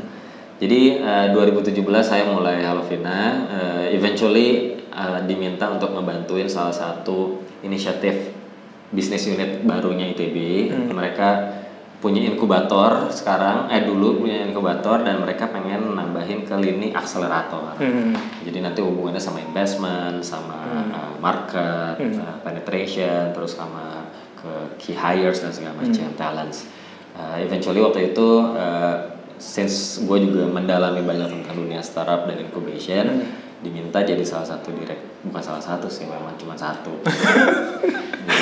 [0.56, 4.47] Jadi eh, 2017 saya mulai Halovina, eh, eventually
[4.88, 8.34] eh, diminta untuk ngebantuin salah satu inisiatif
[8.93, 10.38] bisnis unit barunya ITB.
[10.69, 10.93] Hmm.
[10.93, 11.29] Mereka
[12.03, 17.81] punya inkubator sekarang, eh dulu punya inkubator dan mereka pengen nambahin ke lini akselerator.
[17.81, 18.13] Hmm.
[18.45, 24.05] Jadi nanti hubungannya sama investment, sama uh, market, uh, penetration, terus sama
[24.38, 26.69] ke key hires dan segala macam talents.
[27.17, 33.23] Uh, eventually waktu itu, uh, since gue juga mendalami banyak tentang dunia startup dan incubation,
[33.60, 36.91] diminta jadi salah satu direk, bukan salah satu sih, memang cuma satu.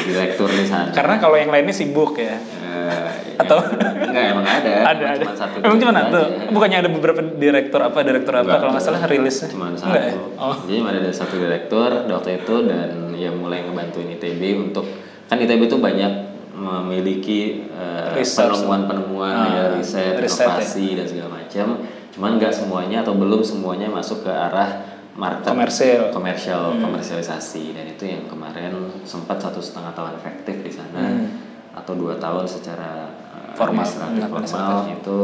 [0.04, 0.92] direktur di sana.
[0.92, 2.36] Karena kalau yang lainnya sibuk ya.
[2.36, 3.64] Eh, Atau-
[4.00, 5.24] enggak emang ada, ada ada.
[5.24, 5.56] cuma satu.
[5.60, 6.52] Emang cuma direktur satu.
[6.52, 9.48] Bukannya ada beberapa direktur apa direktur apa kalau nggak salah rilisnya.
[9.50, 10.14] cuma satu ya?
[10.36, 10.56] Oh.
[10.64, 14.86] jadi cuma ada satu direktur waktu itu dan ya mulai ngebantuin ITB untuk
[15.26, 16.12] kan ITB itu banyak
[16.54, 17.66] memiliki
[18.14, 18.62] Research.
[18.62, 20.54] penemuan-penemuan Ah, ya riset, riset ya.
[20.54, 21.68] inovasi dan segala macam
[22.14, 26.10] cuman nggak semuanya atau belum semuanya masuk ke arah market Komersil.
[26.10, 26.82] komersial Hmm.
[26.84, 31.30] komersialisasi dan itu yang kemarin sempat satu setengah tahun efektif di sana Hmm.
[31.74, 33.86] atau dua tahun secara eh, Formal.
[33.86, 35.20] administratif formal itu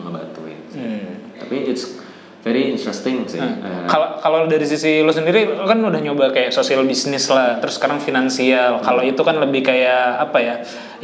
[0.00, 1.08] ngebantuin Hmm.
[1.36, 2.00] tapi it's
[2.40, 6.28] very interesting sih Nah, Eh, Kalau kalau dari sisi lo sendiri lo kan udah nyoba
[6.30, 8.80] kayak sosial bisnis lah, terus sekarang finansial.
[8.80, 10.54] Kalau itu kan lebih kayak apa ya?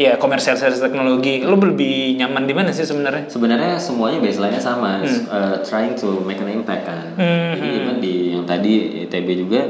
[0.00, 1.44] Ya komersialisasi teknologi.
[1.44, 3.28] Lo lebih nyaman di mana sih sebenarnya?
[3.28, 7.12] sebenarnya semuanya baseline-nya sama eh, trying to make an impact kan.
[7.20, 9.60] Hmm, jadi even di yang tadi ITB juga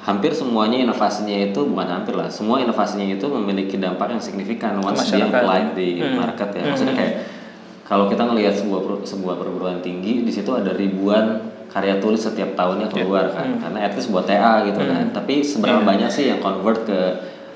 [0.00, 5.04] hampir semuanya inovasinya itu bukan hampir lah semua inovasinya itu memiliki dampak yang signifikan once
[5.04, 5.36] dia masyarakat.
[5.44, 6.16] applied di Hmm.
[6.16, 6.62] market ya.
[6.64, 7.14] Maksudnya kayak
[7.84, 12.88] kalau kita ngelihat sebuah sebuah perguruan tinggi di situ ada ribuan karya tulis setiap tahunnya
[12.88, 13.60] keluar kan.
[13.60, 15.12] Karena at least buat TA gitu kan.
[15.12, 17.00] Tapi seberapa banyak sih yang convert ke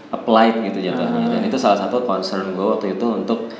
[0.08, 1.28] applied gitu jatuhnya.
[1.28, 3.52] Dan itu salah satu concern gue waktu itu untuk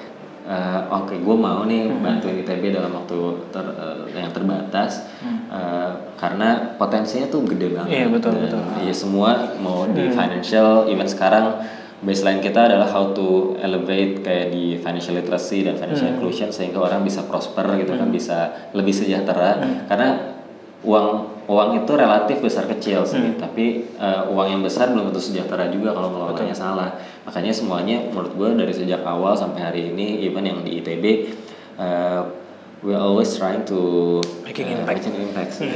[0.49, 3.19] eh, oke gue mau nih bantuin ITB dalam waktu
[3.53, 5.13] ter- eh, yang terbatas
[5.53, 7.93] eh, karena potensinya tuh gede banget.
[7.93, 8.63] Iya, betul, dan betul.
[8.89, 9.31] ya semua
[9.61, 11.61] mau di financial even sekarang
[11.99, 17.03] baseline kita adalah how to elevate kayak di financial literacy dan financial inclusion sehingga orang
[17.03, 19.59] bisa prosper gitu kan bisa lebih sejahtera.
[19.91, 20.39] Karena
[20.87, 25.73] uang uang itu relatif besar kecil sih tapi eh, uang yang besar belum tentu sejahtera
[25.73, 26.93] juga kalau ngelolanya salah
[27.25, 31.05] makanya semuanya menurut gue dari sejak awal sampai hari ini even yang di ITB
[31.81, 32.21] eh,
[32.85, 35.09] we always trying to Making eh, impact.
[35.09, 35.73] making impact sih.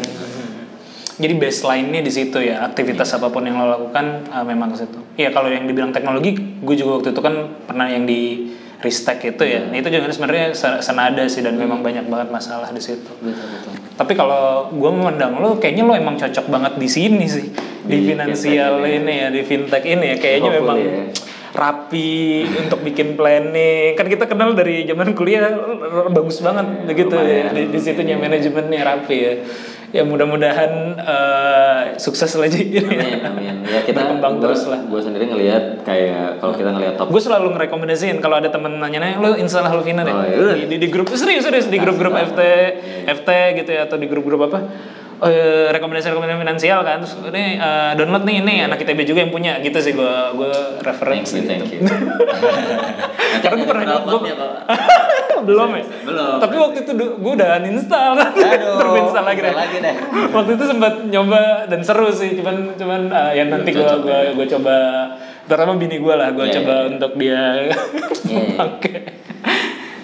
[1.12, 4.98] Jadi baseline-nya di situ ya, aktivitas apa pun yang lo lakukan uh, memang ke situ.
[5.20, 7.34] Iya kalau yang dibilang teknologi, gue juga waktu itu kan
[7.68, 8.48] pernah yang di
[8.80, 9.62] Ristek itu ya.
[9.62, 13.12] Nah, itu juga sebenarnya se- senada sih dan memang banyak banget masalah di situ.
[13.20, 13.72] betul betul
[14.02, 17.54] Tapi kalau gue memandang lo, kayaknya lo emang cocok banget di sini sih,
[17.86, 20.16] di, Di finansial fintech ini ya, di fintech ini ya.
[20.18, 21.02] Kayaknya memang ya.
[21.54, 23.94] rapi untuk bikin planning.
[23.94, 25.54] Kan kita kenal dari zaman kuliah
[26.10, 27.54] bagus banget begitu ya.
[27.54, 29.34] Di, di situnya manajemennya rapi ya.
[29.96, 32.80] Ya mudah-mudahan eh, sukses lah Ji.
[32.80, 33.54] Amin, amin.
[33.68, 34.80] Ya kita Berkembang gua, terus lah.
[34.88, 39.20] Gue sendiri ngelihat kayak kalau kita ngelihat top Gue selalu ngerekomendasiin kalau ada temen nanya-nanya
[39.20, 40.64] lo install Halvina deh Oh, iya.
[40.64, 42.40] di, di, di grup serius serius di grup-grup FT
[43.04, 43.28] FT
[43.60, 44.58] gitu ya atau di grup-grup apa
[45.22, 49.52] eh, rekomendasi-rekomendasi finansial kan terus ini eh, download nih ini anak ITB juga yang punya
[49.58, 51.78] gitu sih gue gue Thank referensi you, thank gitu.
[51.78, 51.86] you.
[51.86, 54.02] Nanti Karena gue pernah Pak.
[55.42, 56.38] belum ya Belum.
[56.38, 59.40] tapi waktu itu gue udah uninstall Aduh, teruninstall lagi
[59.78, 59.94] deh
[60.30, 64.30] waktu itu sempat nyoba dan seru sih cuman cuman eh, ya nanti gue gue ya.
[64.34, 64.76] gue coba
[65.42, 66.88] terutama bini gue lah gue Iya, coba iya.
[66.88, 67.42] untuk dia
[68.22, 68.42] Iya.
[68.54, 68.96] pakai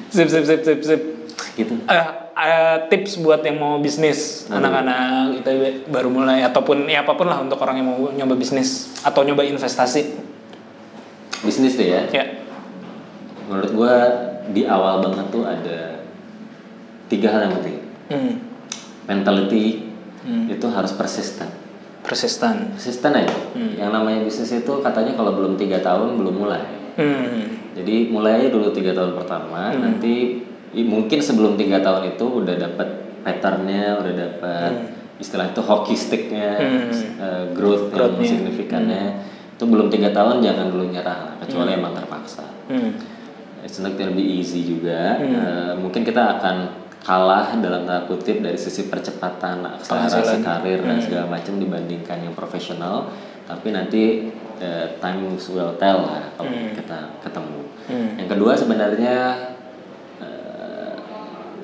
[0.08, 1.02] sip sip sip sip sip
[1.54, 1.74] Gitu.
[1.90, 2.06] Eh,
[2.38, 7.38] eh, tips buat yang mau bisnis anak-anak ITB baru mulai ataupun ya apa pun lah
[7.38, 10.30] untuk orang yang mau nyoba bisnis atau nyoba investasi
[11.38, 12.02] Bisnis deh ya.
[12.10, 12.24] ya
[13.46, 13.94] Menurut gue
[14.50, 16.02] di awal banget tuh ada
[17.06, 17.78] tiga hal yang penting.
[18.08, 18.34] hmm.
[19.06, 19.86] Mentality
[20.18, 20.50] Hmm.
[20.50, 21.46] itu harus persisten.
[22.02, 23.32] persistan Persisten aja.
[23.54, 23.78] Hmm.
[23.78, 26.64] Yang namanya bisnis itu katanya kalau belum tiga tahun belum mulai.
[26.98, 27.54] Hmm.
[27.78, 32.88] Jadi mulai dulu tiga tahun pertama, nanti i- mungkin sebelum tiga tahun itu udah dapat
[33.24, 34.72] patternnya, udah dapat
[35.18, 36.60] istilah itu hockey sticknya,
[37.18, 39.24] eh, growth yang signifikannya.
[39.58, 42.46] Itu belum tiga tahun jangan dulu nyerah, kecuali emang terpaksa.
[42.70, 42.94] Hmm.
[43.66, 45.18] It's not gonna be easy juga.
[45.18, 51.26] Eh, mungkin kita akan kalah dalam tanda kutip dari sisi percepatan akselerasi karir dan segala
[51.26, 53.10] macam dibandingkan yang profesional.
[53.48, 54.30] Tapi nanti
[54.62, 57.60] eh, time will tell lah kalau kita ketemu.
[58.20, 59.16] Yang kedua sebenarnya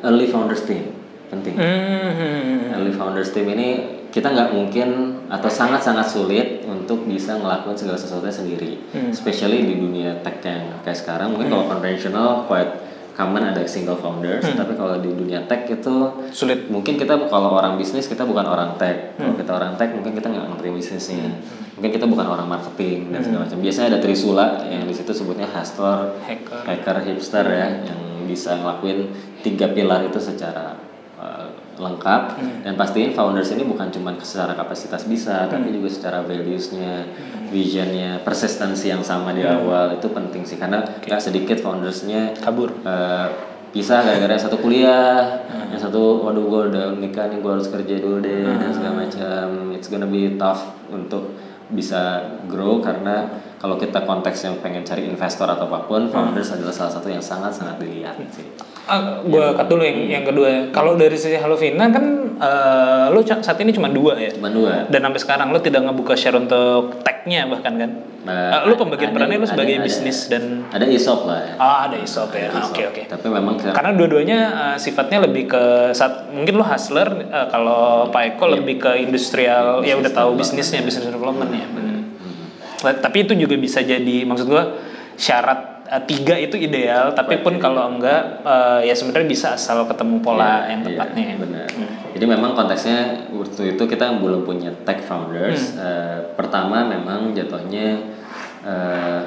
[0.05, 0.93] early founders team
[1.33, 1.57] penting.
[1.57, 2.77] Hmm.
[2.77, 3.69] Early founders team ini
[4.15, 4.89] kita nggak mungkin
[5.27, 8.73] atau sangat-sangat sulit untuk bisa ngelakuin segala sesuatunya sendiri.
[9.11, 14.43] Especially di dunia tech yang kayak sekarang mungkin kalau konvensional quite common ada single founders,
[14.59, 15.95] tapi kalau di dunia tech itu
[16.35, 16.67] Sulit.
[16.67, 19.19] mungkin kita kalau orang bisnis kita bukan orang tech.
[19.19, 21.31] Kalau kita orang tech mungkin kita nggak ngerti bisnisnya.
[21.75, 23.59] Mungkin kita bukan orang marketing dan segala macam.
[23.59, 26.63] Biasanya ada Trisula yang di situ sebutnya hustler, Hacker.
[26.71, 27.99] hacker hipster ya yang
[28.31, 29.11] bisa ngelakuin
[29.45, 30.73] tiga pilar itu secara
[31.21, 32.23] uh, lengkap.
[32.65, 37.05] Dan pastiin founders ini bukan cuma secara kapasitas bisa tapi juga secara valuesnya
[37.53, 40.57] visionnya persistensi yang sama di awal itu penting sih.
[40.57, 42.73] Karena nggak sedikit foundersnya Kabur.
[42.83, 47.99] uh, pisah gara-gara satu kuliah yang satu waduh gue udah nikah nih gue harus kerja
[47.99, 49.75] dulu deh dan segala macam.
[49.75, 50.63] It's gonna be tough
[50.95, 51.35] untuk
[51.75, 53.27] bisa grow karena
[53.57, 57.21] kalau kita konteks yang pengen cari investor atau apa pun founders adalah salah satu yang
[57.21, 58.45] sangat-sangat dilihat sih
[58.85, 60.69] Ah, gua cut dulu yang yang kedua.
[60.69, 62.05] Kalau dari sisi Halovina kan
[62.37, 64.29] eh, lo saat ini cuma dua ya.
[64.31, 67.91] cuma dua Dan sampai sekarang lo tidak ngebuka share untuk tech-nya bahkan kan.
[68.25, 71.41] Nah, Eh, lo pembagian ada- perannya lo ada- sebagai ada- bisnis dan ada ESOP lah
[71.41, 72.45] ya ah ada isop ya.
[72.45, 72.93] Ada Ah, Oke ESOP.
[72.93, 73.03] oke.
[73.09, 78.37] tapi memang Karena dua-duanya eh, sifatnya lebih ke saat mungkin lo hustler eh, kalau Pak
[78.37, 81.65] Eko lebih ke industrial ya udah tahu bisnisnya bisnis development ya.
[81.67, 81.94] bener.
[82.93, 84.77] Tapi itu juga bisa jadi maksud gua
[85.17, 87.17] syarat eh, tiga itu ideal.
[87.17, 91.25] Tapi pun kalau enggak eh, ya sebenarnya bisa asal ketemu pola yang Iya, tepatnya.
[91.25, 91.37] ya.
[91.41, 91.69] benar.
[92.15, 95.75] Jadi memang konteksnya waktu itu kita belum punya tech founders.
[95.75, 95.83] Hmm.
[95.83, 98.05] Eh, pertama memang jatuhnya
[98.63, 99.23] eh,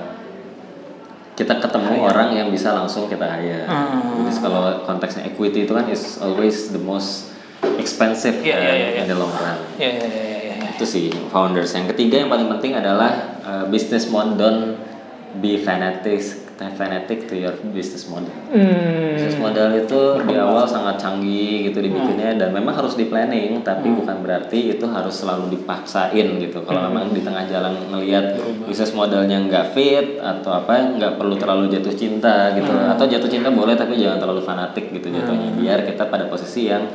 [1.38, 3.70] kita ketemu orang yang bisa langsung kita hire.
[3.70, 4.26] Hmm.
[4.26, 7.30] Jadi kalau konteksnya equity itu kan is always the most
[7.78, 9.02] expensive eh, iya, iya, iya.
[9.02, 9.58] in the long run.
[9.78, 10.37] Ya ya ya ya.
[10.58, 10.74] Ya.
[10.74, 11.72] Itu sih founders.
[11.78, 14.82] Yang ketiga yang paling penting adalah eh, business model don't
[15.38, 18.34] be fanatic fanatic to your business model.
[18.50, 19.14] Hmm.
[19.14, 23.94] Bisnis model itu di awal sangat canggih gitu dibikinnya dan memang harus di planning tapi
[23.94, 26.66] bukan berarti itu harus selalu dipaksain gitu.
[26.66, 31.70] Kalau memang di tengah jalan ngelihat bisnis modelnya nggak fit atau apa nggak perlu terlalu
[31.70, 36.10] jatuh cinta gitu atau jatuh cinta boleh tapi jangan terlalu fanatik gitu jatuhnya biar kita
[36.10, 36.90] pada posisi yang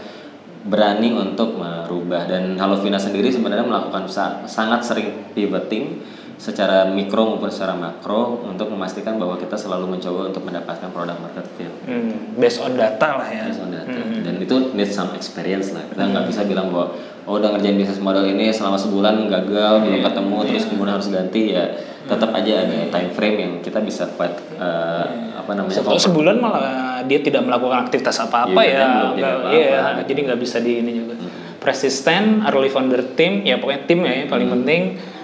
[0.66, 2.26] berani untuk merubah.
[2.26, 6.02] Dan Halovina sendiri sebenarnya melakukan sa- sangat sering pivoting
[6.42, 11.46] secara mikro maupun secara makro untuk memastikan bahwa kita selalu mencoba untuk mendapatkan produk market
[11.54, 11.70] fit.
[11.86, 13.46] Hmm, based on data lah ya.
[13.46, 13.94] based on data.
[14.26, 15.86] dan itu need some experience lah.
[15.86, 16.98] Kita nggak bisa bilang bahwa
[17.30, 21.54] oh udah ngerjain bisnis model ini selama sebulan gagal belum ketemu terus kemudian harus ganti
[21.54, 21.64] ya
[22.12, 26.76] tetap aja ada time frame yang kita bisa quite uh, apa namanya Kalau sebulan malah
[27.02, 29.50] dia tidak melakukan aktivitas apa-apa Iya, ya, belum nggak- apa-apa.
[29.52, 31.14] iya, jadi nggak bisa di ini juga.
[31.58, 34.82] Persisten, early founder team, ya pokoknya tim ya yang paling penting.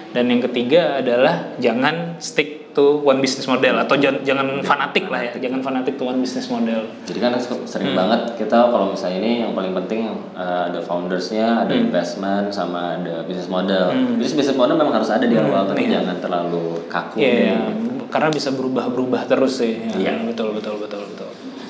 [0.09, 5.19] Dan yang ketiga adalah jangan stick to one business model atau jangan, jangan fanatik lah
[5.19, 6.87] ya, jangan fanatik to one business model.
[7.03, 7.35] Jadi kan
[7.67, 12.95] sering banget kita kalau misalnya ini yang paling penting uh, ada foundersnya, ada investment, sama
[12.95, 13.91] ada business model.
[14.15, 17.19] Bisnis business model memang harus ada di awal, tapi jangan terlalu kaku.
[17.19, 17.75] Iya,
[18.07, 19.83] karena bisa berubah-berubah terus sih.
[19.99, 21.29] Ya, betul betul betul betul.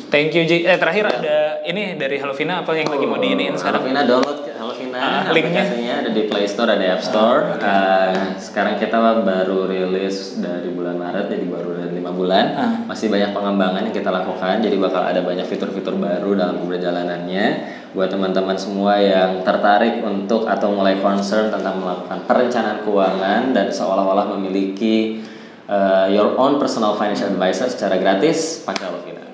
[0.09, 0.65] Thank you Ji.
[0.65, 3.85] Eh terakhir ada ini dari Halovina apa yang lagi mau diiniin sekarang?
[3.85, 4.41] Halovina download
[4.79, 5.59] Halovina Ah, linknya.
[5.59, 7.39] aplikasinya ada di Play Store ada App Store.
[7.59, 8.95] Uh, sekarang kita
[9.27, 12.45] baru rilis dari bulan Maret jadi baru dari lima bulan.
[12.55, 12.71] Ah.
[12.87, 17.45] Masih banyak pengembangan yang kita lakukan jadi bakal ada banyak fitur-fitur baru dalam perjalanannya.
[17.91, 24.29] Buat teman-teman semua yang tertarik untuk atau mulai concern tentang melakukan perencanaan keuangan dan seolah-olah
[24.37, 25.25] memiliki
[25.67, 29.25] uh, your own personal financial advisor secara gratis pakai Halovina.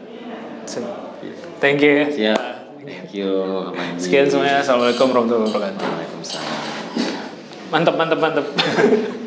[1.59, 2.09] Thank you.
[2.15, 2.54] ya.
[2.85, 3.29] Thank you.
[3.97, 4.61] Sekian semuanya.
[4.61, 5.81] Assalamualaikum warahmatullahi wabarakatuh.
[5.81, 6.61] Waalaikumsalam.
[7.73, 8.45] Mantap mantap mantap.